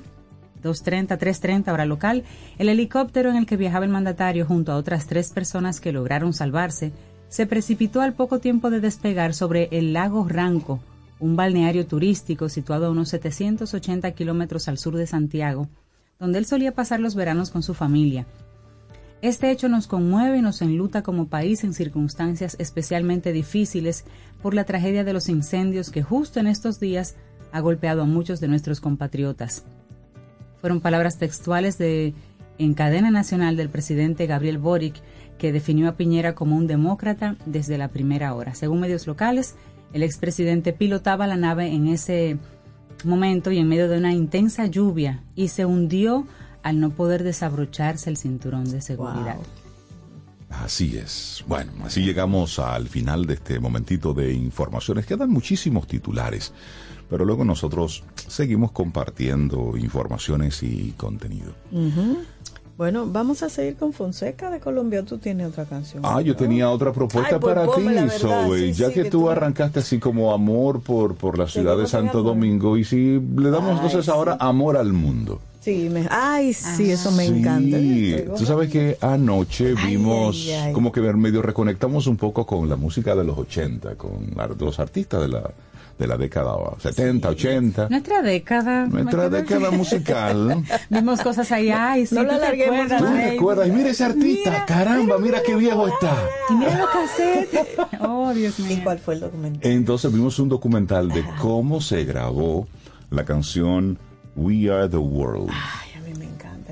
2.30, 0.63 1.19
3.30 1.19 1.71
hora 1.71 1.86
local, 1.86 2.24
el 2.58 2.69
helicóptero 2.69 3.30
en 3.30 3.36
el 3.36 3.45
que 3.45 3.58
viajaba 3.58 3.86
el 3.86 3.91
mandatario 3.91 4.47
junto 4.47 4.72
a 4.72 4.78
otras 4.78 5.05
tres 5.05 5.30
personas 5.30 5.80
que 5.80 5.91
lograron 5.91 6.34
salvarse 6.34 6.93
se 7.30 7.45
precipitó 7.45 8.01
al 8.01 8.14
poco 8.14 8.39
tiempo 8.39 8.72
de 8.72 8.80
despegar 8.80 9.36
sobre 9.36 9.70
el 9.72 9.93
lago 9.93 10.28
Ranco, 10.28 10.80
un 11.20 11.36
balneario 11.36 11.86
turístico 11.88 12.49
situado 12.49 12.88
a 12.88 12.91
unos 12.91 13.09
780 13.09 14.11
kilómetros 14.11 14.68
al 14.68 14.78
sur 14.78 14.95
de 14.95 15.07
Santiago, 15.07 15.68
donde 16.20 16.39
él 16.39 16.45
solía 16.45 16.74
pasar 16.74 16.99
los 16.99 17.16
veranos 17.16 17.51
con 17.51 17.63
su 17.63 17.74
familia. 17.74 18.26
Este 19.22 19.49
hecho 19.49 19.70
nos 19.70 19.88
conmueve 19.88 20.38
y 20.38 20.41
nos 20.41 20.61
enluta 20.61 21.01
como 21.01 21.28
país 21.28 21.63
en 21.63 21.74
circunstancias 21.74 22.55
especialmente 22.59 23.32
difíciles 23.32 24.05
por 24.41 24.53
la 24.53 24.66
tragedia 24.66 25.03
de 25.03 25.13
los 25.13 25.30
incendios 25.30 25.89
que 25.89 26.03
justo 26.03 26.39
en 26.39 26.47
estos 26.47 26.80
días 26.80 27.16
ha 27.51 27.59
golpeado 27.59 28.01
a 28.01 28.05
muchos 28.05 28.39
de 28.39 28.47
nuestros 28.47 28.82
compatriotas. 28.82 29.63
Fueron 30.61 30.82
palabras 30.82 31.18
textuales 31.18 31.78
de 31.78 32.13
en 32.57 32.74
cadena 32.74 33.11
nacional 33.11 33.57
del 33.57 33.70
presidente 33.70 34.28
Gabriel 34.28 34.57
Boric, 34.57 34.95
que 35.38 35.51
definió 35.51 35.89
a 35.89 35.95
Piñera 35.95 36.36
como 36.36 36.55
un 36.55 36.68
demócrata 36.68 37.36
desde 37.45 37.78
la 37.78 37.89
primera 37.89 38.34
hora. 38.34 38.55
Según 38.55 38.80
medios 38.80 39.07
locales, 39.07 39.55
el 39.93 40.03
expresidente 40.03 40.73
pilotaba 40.73 41.27
la 41.27 41.38
nave 41.38 41.73
en 41.73 41.88
ese 41.88 42.38
momento 43.03 43.51
y 43.51 43.59
en 43.59 43.67
medio 43.67 43.88
de 43.88 43.97
una 43.97 44.13
intensa 44.13 44.65
lluvia 44.65 45.23
y 45.36 45.49
se 45.49 45.65
hundió 45.65 46.27
al 46.63 46.79
no 46.79 46.89
poder 46.89 47.23
desabrocharse 47.23 48.09
el 48.09 48.17
cinturón 48.17 48.69
de 48.71 48.81
seguridad. 48.81 49.38
Así 50.49 50.97
es. 50.97 51.43
Bueno, 51.47 51.71
así 51.83 52.01
llegamos 52.01 52.59
al 52.59 52.88
final 52.88 53.25
de 53.25 53.36
este 53.36 53.59
momentito 53.59 54.13
de 54.13 54.33
informaciones. 54.33 55.05
Quedan 55.05 55.29
muchísimos 55.29 55.86
titulares, 55.88 56.53
pero 57.09 57.25
luego 57.25 57.43
nosotros 57.43 58.03
seguimos 58.27 58.71
compartiendo 58.71 59.75
informaciones 59.77 60.63
y 60.63 60.93
contenido. 60.97 61.53
Ujú. 61.71 62.19
Bueno, 62.78 63.05
vamos 63.07 63.41
a 63.41 63.49
seguir 63.49 63.78
con 63.78 63.93
Fonseca 63.93 64.49
de 64.51 64.59
Colombia. 64.59 65.03
Tú 65.03 65.17
tienes 65.17 65.47
otra 65.47 65.63
canción. 65.63 66.03
Ah, 66.05 66.19
yo 66.19 66.34
¿no? 66.34 66.38
tenía 66.39 66.69
otra 66.69 66.91
propuesta 66.91 67.36
Ay, 67.36 67.39
pues 67.39 67.55
para 67.55 67.65
ti, 67.67 67.71
ponme 67.73 67.93
la 67.93 68.01
verdad, 68.03 68.17
Zoe. 68.47 68.59
sí, 68.59 68.73
ya 68.73 68.88
sí, 68.89 68.93
que, 68.95 69.03
que 69.03 69.09
tú 69.09 69.19
tú- 69.21 69.30
arrancaste 69.30 69.80
así 69.80 69.97
como 69.97 70.34
amor 70.34 70.82
por, 70.82 71.15
por 71.15 71.38
la 71.38 71.47
ciudad 71.47 71.78
de 71.78 71.88
Santo. 71.88 72.21
Domingo, 72.21 72.76
y 72.78 72.84
si 72.84 73.21
le 73.38 73.49
damos 73.49 73.69
Ay, 73.71 73.76
entonces 73.78 74.05
sí. 74.05 74.11
ahora 74.11 74.36
amor 74.41 74.76
al 74.76 74.91
mundo. 74.91 75.39
Sí, 75.61 75.89
me- 75.89 76.05
ay, 76.11 76.53
sí, 76.53 76.91
eso 76.91 77.11
me 77.11 77.26
Sí, 77.28 77.34
encanta. 77.39 78.36
tú 78.38 78.45
sabes 78.45 78.69
que 78.69 78.97
anoche 78.99 79.73
Ay, 79.78 79.91
vimos 79.91 80.36
ay, 80.45 80.51
ay. 80.51 80.73
como 80.73 80.91
que 80.91 80.99
medio 81.01 81.41
reconectamos 81.41 82.07
un 82.07 82.17
poco 82.17 82.45
con 82.45 82.67
la 82.67 82.76
música 82.76 83.15
de 83.15 83.23
los 83.23 83.38
80, 83.38 83.95
con 83.95 84.11
ar- 84.38 84.55
los 84.61 84.80
artistas 84.80 85.21
de 85.21 85.30
la, 85.30 85.49
de 85.98 86.08
la 86.08 86.18
década 86.18 86.54
70, 86.78 87.30
80. 87.30 87.89
Nuestra 87.89 88.22
década. 88.22 88.86
Nuestra 88.86 89.30
década 89.30 89.72
musical. 89.72 90.64
Vimos 90.89 91.22
cosas 91.22 91.52
ahí, 91.52 91.70
ay, 91.70 92.06
sí, 92.06 92.16
No 92.16 92.26
te 92.26 92.34
alarguemos 92.34 92.91
acuerdas, 92.91 93.02
¿Tú 93.02 93.08
Rey? 93.16 93.30
recuerdas? 93.32 93.68
Y 93.68 93.72
mira 93.72 93.89
ese 93.89 94.04
artista, 94.04 94.50
Mira, 94.50 94.66
caramba, 94.66 95.18
mira 95.20 95.41
qué 95.41 95.56
viejo 95.56 95.88
está. 95.88 96.16
Y 96.50 96.54
mira 96.56 96.78
los 96.80 96.89
cassettes. 96.93 97.68
Oh, 98.02 98.34
Dios 98.34 98.60
¿Y 98.60 98.64
mío. 98.64 98.80
cuál 98.84 99.00
fue 99.00 99.14
el 99.14 99.20
documento? 99.22 99.60
Entonces 99.68 100.12
vimos 100.12 100.38
un 100.39 100.50
documental 100.50 101.10
de 101.10 101.24
cómo 101.41 101.80
se 101.80 102.04
grabó 102.04 102.68
la 103.10 103.24
canción 103.24 103.98
We 104.36 104.70
Are 104.70 104.89
the 104.89 104.98
World. 104.98 105.50
Ay, 105.52 105.84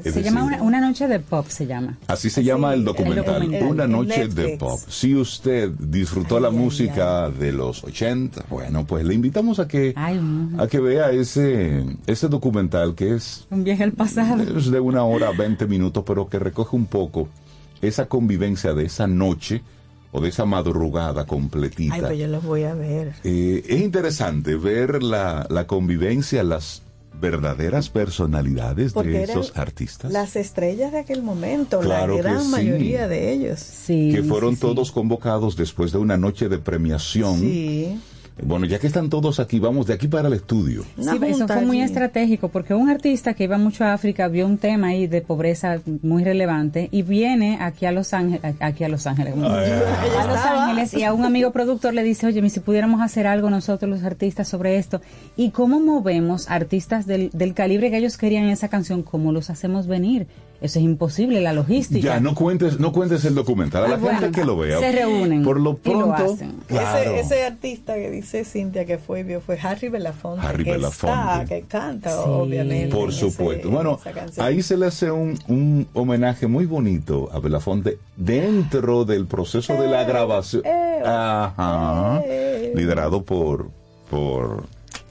Es 0.04 0.14
Se 0.14 0.20
decir, 0.20 0.34
llama 0.34 0.44
una, 0.46 0.62
una 0.62 0.82
noche 0.82 1.08
de 1.08 1.20
pop, 1.20 1.48
se 1.48 1.66
llama. 1.66 1.98
Así 2.08 2.30
se 2.30 2.44
llama 2.44 2.74
el 2.74 2.84
documental, 2.84 3.40
documental. 3.42 3.68
Una 3.70 3.88
noche 3.88 4.28
de 4.28 4.58
pop. 4.58 4.80
Si 4.88 5.16
usted 5.16 5.70
disfrutó 5.70 6.40
la 6.40 6.50
Ay, 6.50 6.56
ay, 6.56 6.60
música 6.62 7.30
de 7.30 7.52
los 7.54 7.84
80, 7.84 8.46
bueno, 8.50 8.86
pues 8.86 9.06
le 9.06 9.14
invitamos 9.14 9.60
a 9.60 9.68
que 9.68 9.94
a 9.96 10.68
que 10.68 10.80
vea 10.80 11.12
ese 11.12 11.86
ese 12.06 12.28
documental 12.28 12.96
que 12.96 13.16
es, 13.16 13.48
Un 13.50 13.64
viaje 13.64 13.84
al 13.84 13.94
pasado. 13.94 14.44
es 14.44 14.70
de 14.70 14.80
una 14.80 15.04
hora 15.04 15.32
20 15.32 15.66
minutos, 15.68 16.04
pero 16.06 16.28
que 16.28 16.38
recoge 16.40 16.76
un 16.76 16.86
poco 16.86 17.30
esa 17.82 18.06
convivencia 18.08 18.74
de 18.74 18.86
esa 18.86 19.08
noche 19.08 19.62
o 20.12 20.22
de 20.22 20.30
esa 20.30 20.46
madrugada 20.46 21.26
completita. 21.26 21.96
Ay, 21.96 22.02
pues 22.02 22.20
yo 22.20 22.28
los 22.28 22.44
voy 22.44 22.64
a 22.64 22.76
ver. 22.76 23.14
Eh, 23.24 23.64
es 23.68 23.82
interesante 23.82 24.56
ver 24.56 25.02
la, 25.02 25.48
la 25.50 25.66
convivencia, 25.66 26.44
las 26.44 26.83
verdaderas 27.20 27.90
personalidades 27.90 28.94
Porque 28.94 29.12
de 29.12 29.24
eran 29.24 29.40
esos 29.40 29.58
artistas. 29.58 30.12
Las 30.12 30.36
estrellas 30.36 30.92
de 30.92 31.00
aquel 31.00 31.22
momento, 31.24 31.80
Claro 31.80 32.16
la 32.16 32.22
gran 32.22 32.44
sí. 32.44 32.50
mayoría 32.50 33.08
de 33.08 33.32
ellos. 33.32 33.60
Sí. 33.60 34.12
que 34.14 34.24
fueron 34.24 34.52
sí, 34.52 34.56
sí. 34.56 34.62
todos 34.62 34.92
convocados 34.92 35.56
después 35.56 35.92
de 35.92 36.00
una 36.00 36.18
noche 36.18 36.50
de 36.50 36.58
premiación. 36.60 37.40
Sí. 37.40 38.00
Bueno, 38.42 38.66
ya 38.66 38.80
que 38.80 38.88
están 38.88 39.10
todos 39.10 39.40
aquí, 39.40 39.60
vamos 39.60 39.86
de 39.86 39.94
aquí 39.94 40.08
para 40.08 40.28
el 40.28 40.34
estudio. 40.34 40.84
Una 40.98 41.14
Sí, 41.14 41.20
eso 41.24 41.48
fue 41.48 41.62
muy 41.62 41.82
estratégico 41.82 42.50
porque 42.50 42.74
un 42.74 42.90
artista 42.90 43.36
que 43.36 43.44
iba 43.44 43.58
mucho 43.58 43.84
a 43.84 43.94
África 43.94 44.28
vio 44.28 44.48
un 44.48 44.58
tema 44.58 44.88
ahí 44.88 45.06
de 45.06 45.22
pobreza 45.22 45.80
muy 46.02 46.24
relevante 46.24 46.90
y 46.92 47.04
viene 47.04 47.58
aquí 47.62 47.86
a 47.86 47.92
Los 47.92 48.14
Ángeles, 48.14 48.56
aquí 48.60 48.84
a 48.84 48.90
Los 48.90 49.06
Ángeles, 49.06 49.36
a 49.36 50.28
Los 50.28 50.40
Ángeles 50.40 50.94
y 50.96 51.04
a 51.04 51.14
un 51.14 51.26
amigo 51.26 51.52
productor 51.52 51.94
le 51.94 52.04
dice, 52.04 52.26
oye, 52.26 52.42
mi, 52.42 52.50
si 52.50 52.60
pudiéramos 52.60 53.02
hacer 53.02 53.28
algo 53.28 53.50
nosotros 53.50 53.90
los 53.90 54.04
artistas 54.04 54.48
sobre 54.48 54.78
esto 54.78 55.02
y 55.36 55.52
cómo 55.52 55.80
movemos 55.80 56.50
artistas 56.50 57.06
del, 57.06 57.30
del 57.34 57.54
calibre 57.54 57.92
que 57.92 57.98
ellos 57.98 58.18
querían 58.18 58.46
en 58.46 58.50
esa 58.50 58.68
canción, 58.68 59.04
cómo 59.04 59.32
los 59.32 59.52
hacemos 59.52 59.86
venir. 59.86 60.28
Eso 60.64 60.80
es 60.80 60.86
imposible, 60.86 61.42
la 61.42 61.52
logística. 61.52 62.06
Ya, 62.16 62.20
no 62.22 62.34
cuentes, 62.36 62.80
no 62.80 62.94
cuentes 62.94 63.26
el 63.26 63.36
documental, 63.36 63.84
a 63.84 63.88
la 63.90 63.96
Ah, 63.96 63.98
bueno, 63.98 64.20
gente 64.20 64.40
que 64.40 64.46
lo 64.46 64.56
vea. 64.58 64.80
se 64.80 64.94
reúnen 64.94 65.44
Por 65.44 65.58
lo 65.60 65.72
y 65.84 65.90
lo 65.90 66.00
pronto, 66.00 66.34
hacen. 66.34 66.54
claro. 66.68 67.12
Ese, 67.12 67.20
ese 67.20 67.44
artista 67.46 67.96
que 67.96 68.10
dice 68.10 68.46
Cintia 68.46 68.86
que 68.86 68.98
fue 68.98 69.20
y 69.20 69.24
vio 69.24 69.42
fue 69.42 69.60
Harry 69.62 69.90
Belafonte. 69.90 70.48
Harry 70.48 70.64
que 70.64 70.72
Belafonte. 70.72 71.16
Está, 71.44 71.46
que 71.46 71.62
canta, 71.64 72.10
Sí. 72.12 72.16
obviamente. 72.26 72.96
Por 72.96 73.10
ese- 73.10 73.20
supuesto. 73.30 73.68
en 73.68 73.74
bueno, 73.74 74.00
ahí 74.38 74.62
se 74.62 74.78
le 74.78 74.86
hace 74.86 75.12
un, 75.12 75.38
un 75.50 75.86
homenaje 75.94 76.48
muy 76.48 76.66
bonito 76.66 77.30
a 77.34 77.40
Belafonte 77.40 77.98
dentro 78.16 79.04
del 79.04 79.28
proceso 79.28 79.74
de 79.74 79.88
la 79.90 80.06
grabación. 80.06 80.64
eh, 80.66 81.02
Ajá. 81.06 82.22
eh. 82.26 82.72
Liderado 82.74 83.24
por, 83.24 83.70
por 84.10 84.64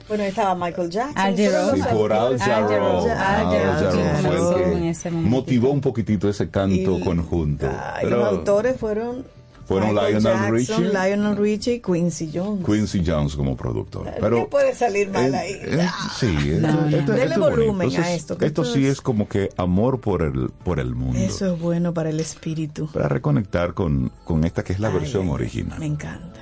Bueno, 0.07 0.23
estaba 0.23 0.53
Michael 0.53 0.89
Jackson. 0.89 1.35
Sí, 1.37 1.81
por 1.91 2.11
Al 2.13 2.37
Jarreau. 2.37 3.07
Jarreau 3.07 3.07
Jarreau. 3.07 4.21
fue 4.21 4.89
el 4.89 4.93
que 5.01 5.09
motivó 5.11 5.69
un 5.71 5.81
poquitito 5.81 6.29
ese 6.29 6.49
canto 6.49 6.97
Y- 6.97 7.01
conjunto. 7.01 7.69
Pero 8.01 8.17
los 8.17 8.27
autores 8.29 8.77
fueron. 8.79 9.25
Fueron 9.65 9.91
Michael 9.93 10.17
Lionel 10.21 10.23
Jackson, 10.37 10.53
Richie. 10.83 10.89
Lionel 10.89 11.37
Richie 11.37 11.73
y 11.75 11.79
Quincy 11.79 12.31
Jones. 12.33 12.65
Quincy 12.65 13.01
Jones 13.07 13.33
como 13.37 13.55
productor. 13.55 14.03
¿Qué 14.07 14.17
Pero 14.19 14.49
puede 14.49 14.75
salir 14.75 15.09
mal 15.09 15.33
eh, 15.33 15.37
ahí? 15.37 15.51
eh, 15.53 15.87
sí, 16.19 16.35
esto, 16.51 16.67
No, 16.67 16.81
no. 16.81 16.97
esto- 16.97 17.11
Dele 17.13 17.23
esto 17.23 17.33
es 17.33 17.39
bonito. 17.39 17.49
volumen 17.71 17.95
a 18.03 18.13
esto, 18.13 18.37
que 18.37 18.45
Esto 18.45 18.65
sí 18.65 18.85
es- 18.85 18.91
es 18.95 19.01
como 19.01 19.29
que 19.29 19.47
amor 19.55 20.01
por 20.01 20.21
el, 20.21 20.49
por 20.65 20.81
el 20.81 20.93
mundo. 20.95 21.17
Eso 21.17 21.53
es 21.53 21.59
bueno 21.61 21.93
para 21.93 22.09
el 22.09 22.19
espíritu. 22.19 22.89
Para 22.91 23.07
reconectar 23.07 23.73
con, 23.73 24.11
con 24.25 24.43
esta 24.43 24.65
que 24.65 24.73
es 24.73 24.81
la 24.81 24.89
Ay, 24.89 24.95
versión 24.95 25.29
original. 25.29 25.79
Me 25.79 25.85
encanta. 25.85 26.41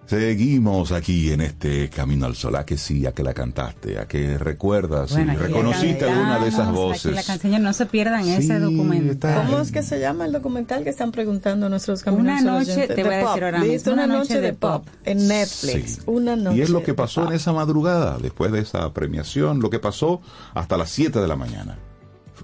Seguimos 0.06 0.92
aquí 0.92 1.32
en 1.32 1.40
este 1.40 1.90
Camino 1.90 2.24
al 2.24 2.36
Sol. 2.36 2.54
¿A 2.54 2.64
que 2.64 2.78
sí? 2.78 3.04
¿A 3.04 3.10
que 3.10 3.24
la 3.24 3.34
cantaste? 3.34 3.98
¿A 3.98 4.06
que 4.06 4.38
recuerdas? 4.38 5.10
Bueno, 5.10 5.32
y 5.32 5.36
reconociste 5.38 6.04
alguna 6.04 6.38
de 6.38 6.46
esas 6.50 6.70
voces. 6.70 7.16
la 7.16 7.24
can- 7.24 7.40
señor, 7.40 7.62
no 7.62 7.72
se 7.72 7.84
pierdan 7.86 8.22
Sí, 8.24 8.30
ese 8.34 8.60
documental. 8.60 9.44
¿Cómo 9.46 9.58
es 9.60 9.72
que 9.72 9.82
se 9.82 9.98
llama 9.98 10.26
el 10.26 10.30
documental 10.30 10.84
que 10.84 10.90
están 10.90 11.10
preguntando 11.10 11.68
nuestros 11.68 12.04
caminos? 12.04 12.42
Una 12.42 12.58
noche, 12.58 12.86
te 12.86 13.02
voy 13.02 13.10
De 13.10 13.16
a 13.16 13.20
pop. 13.22 13.28
decir 13.30 13.44
ahora 13.44 13.58
¿Viste? 13.58 13.72
mismo, 13.72 13.92
una, 13.94 14.04
una 14.04 14.14
noche, 14.18 14.34
noche 14.34 14.40
de 14.40 14.46
de 14.46 14.52
pop 14.52 14.84
pop. 14.86 14.94
en 15.04 15.26
Netflix. 15.26 15.94
Sí. 15.94 16.00
Una 16.06 16.36
noche 16.36 16.58
Y 16.58 16.60
es 16.60 16.70
lo 16.70 16.84
que 16.84 16.94
pasó 16.94 17.26
en 17.26 17.32
esa 17.32 17.52
madrugada, 17.52 18.18
después 18.22 18.52
de 18.52 18.60
esa 18.60 18.92
premiación, 18.94 19.58
lo 19.58 19.68
que 19.68 19.80
pasó 19.80 20.20
hasta 20.54 20.76
las 20.76 20.90
7 20.90 21.18
de 21.18 21.26
la 21.26 21.34
mañana. 21.34 21.76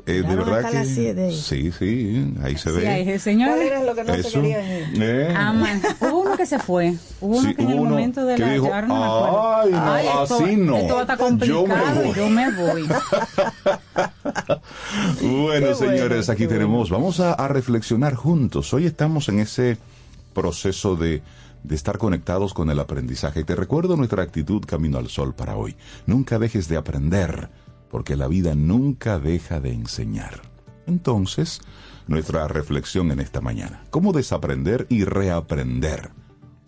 Eh, 0.05 0.23
de 0.27 0.35
verdad 0.35 0.69
que 0.69 0.75
las 0.75 0.89
7. 0.89 1.31
sí, 1.31 1.71
sí, 1.71 2.35
ahí 2.43 2.57
se 2.57 2.71
Sí, 2.71 2.77
ve. 2.77 2.89
ahí, 2.89 3.09
el 3.09 3.21
señor. 3.21 3.51
¿Cuál 3.51 3.63
era 3.63 3.83
lo 3.85 3.95
que 3.95 4.03
no 4.03 4.15
se 4.15 4.21
Eso. 4.21 4.41
querían 4.43 4.65
ir? 4.65 5.03
Eh. 5.03 5.35
Ah, 5.37 5.53
man. 5.53 5.81
Hubo 6.01 6.23
uno 6.23 6.37
que 6.37 6.45
se 6.45 6.59
fue. 6.59 6.95
Hubo 7.21 7.37
uno 7.39 7.49
Sí, 7.49 7.55
que 7.55 7.63
en 7.63 7.71
el 7.71 7.79
uno 7.79 7.91
momento 7.91 8.25
de 8.27 8.37
la. 8.37 8.53
dijo, 8.53 8.67
ahora 8.67 8.87
no 8.89 8.99
me 8.99 9.05
acuerdo. 9.05 9.61
"Ay, 9.61 9.71
no, 9.71 9.97
esto, 10.23 10.35
así 10.35 10.57
no. 10.57 10.77
Esto 10.77 11.07
me 11.07 11.17
complicado. 11.17 12.03
voy". 12.03 12.15
Yo 12.17 12.29
me 12.29 12.51
voy. 12.53 12.89
Bueno, 15.23 15.69
Qué 15.69 15.75
señores, 15.75 16.27
bueno, 16.27 16.33
aquí 16.33 16.47
tenemos, 16.47 16.91
vamos 16.91 17.21
a, 17.21 17.33
a 17.33 17.49
reflexionar 17.49 18.15
juntos. 18.15 18.73
Hoy 18.75 18.87
estamos 18.87 19.29
en 19.29 19.39
ese 19.41 19.77
proceso 20.35 20.97
de, 20.97 21.23
de 21.63 21.75
estar 21.75 21.99
conectados 21.99 22.55
con 22.55 22.71
el 22.71 22.81
aprendizaje. 22.81 23.45
Te 23.45 23.55
recuerdo 23.55 23.97
nuestra 23.97 24.23
actitud 24.23 24.63
camino 24.65 24.99
al 24.99 25.09
sol 25.09 25.35
para 25.35 25.57
hoy. 25.57 25.77
Nunca 26.07 26.39
dejes 26.39 26.69
de 26.69 26.77
aprender, 26.77 27.49
porque 27.93 28.17
la 28.17 28.27
vida 28.27 28.57
nunca 28.57 29.21
deja 29.21 29.61
de 29.61 29.73
enseñar. 29.73 30.41
Entonces, 30.87 31.61
nuestra 32.09 32.49
reflexión 32.49 33.13
en 33.13 33.21
esta 33.21 33.41
mañana. 33.41 33.85
¿Cómo 33.91 34.13
desaprender 34.13 34.87
y 34.89 35.05
reaprender? 35.05 36.11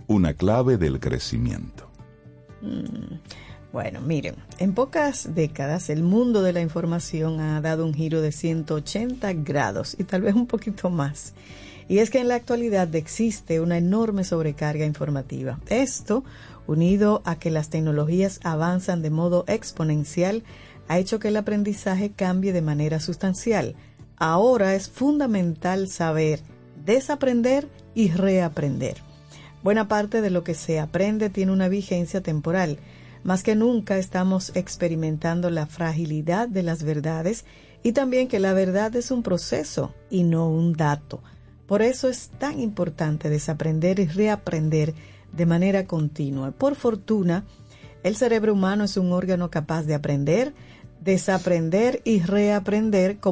Una 0.07 0.35
clave 0.35 0.77
del 0.77 1.01
crecimiento. 1.01 1.91
Bueno, 3.73 4.01
miren, 4.03 4.37
en 4.59 4.75
pocas 4.75 5.35
décadas 5.35 5.91
el 5.91 6.03
mundo 6.03 6.43
de 6.43 6.53
la 6.53 6.61
información 6.61 7.41
ha 7.41 7.61
dado 7.61 7.85
un 7.85 7.95
giro 7.95 8.21
de 8.21 8.31
180 8.31 9.33
grados 9.33 9.97
y 9.99 10.05
tal 10.05 10.23
vez 10.23 10.35
un 10.35 10.47
poquito 10.47 10.91
más. 10.91 11.35
Y 11.89 11.99
es 11.99 12.11
que 12.11 12.21
en 12.21 12.29
la 12.29 12.37
actualidad 12.37 12.95
existe 12.95 13.61
una 13.61 13.77
enorme 13.79 14.25
sobrecarga 14.25 14.87
informativa. 14.87 15.59
Esto, 15.69 16.23
unido 16.67 17.23
a 17.25 17.37
que 17.37 17.51
las 17.51 17.69
tecnologías 17.69 18.41
avanzan 18.43 19.03
de 19.03 19.11
modo 19.11 19.45
exponencial, 19.49 20.45
ha 20.89 20.99
hecho 20.99 21.19
que 21.19 21.29
el 21.29 21.37
aprendizaje 21.37 22.11
cambie 22.11 22.53
de 22.53 22.63
manera 22.63 23.01
sustancial. 23.01 23.75
Ahora 24.17 24.75
es 24.75 24.89
fundamental 24.89 25.89
saber 25.89 26.41
desaprender 26.85 27.69
y 27.95 28.11
reaprender. 28.11 28.99
Buena 29.63 29.89
parte 29.89 30.21
de 30.21 30.31
lo 30.31 30.45
que 30.45 30.55
se 30.55 30.79
aprende 30.79 31.31
tiene 31.31 31.53
una 31.53 31.69
vigencia 31.69 32.21
temporal. 32.21 32.79
Más 33.23 33.43
que 33.43 33.55
nunca 33.55 33.97
estamos 33.97 34.55
experimentando 34.55 35.49
la 35.49 35.67
fragilidad 35.67 36.49
de 36.49 36.63
las 36.63 36.83
verdades 36.83 37.47
y 37.83 37.93
también 37.93 38.29
que 38.29 38.41
la 38.41 38.53
verdad 38.53 38.95
es 38.97 39.11
un 39.11 39.23
proceso 39.23 39.95
y 40.11 40.25
no 40.25 40.51
un 40.51 40.75
dato. 40.75 41.23
Por 41.67 41.81
eso 41.81 42.09
es 42.11 42.29
tan 42.39 42.61
importante 42.61 43.31
desaprender 43.31 43.99
y 44.01 44.07
reaprender 44.07 44.95
de 45.33 45.47
manera 45.47 45.87
continua. 45.87 46.51
Por 46.51 46.75
fortuna, 46.75 47.45
el 48.03 48.17
cerebro 48.17 48.53
humano 48.53 48.85
es 48.85 48.99
un 48.99 49.13
órgano 49.13 49.51
capaz 49.51 49.85
de 49.85 49.95
aprender, 49.95 50.53
desaprender 51.05 52.01
y 52.05 52.21
reaprender 52.21 53.19
como 53.19 53.23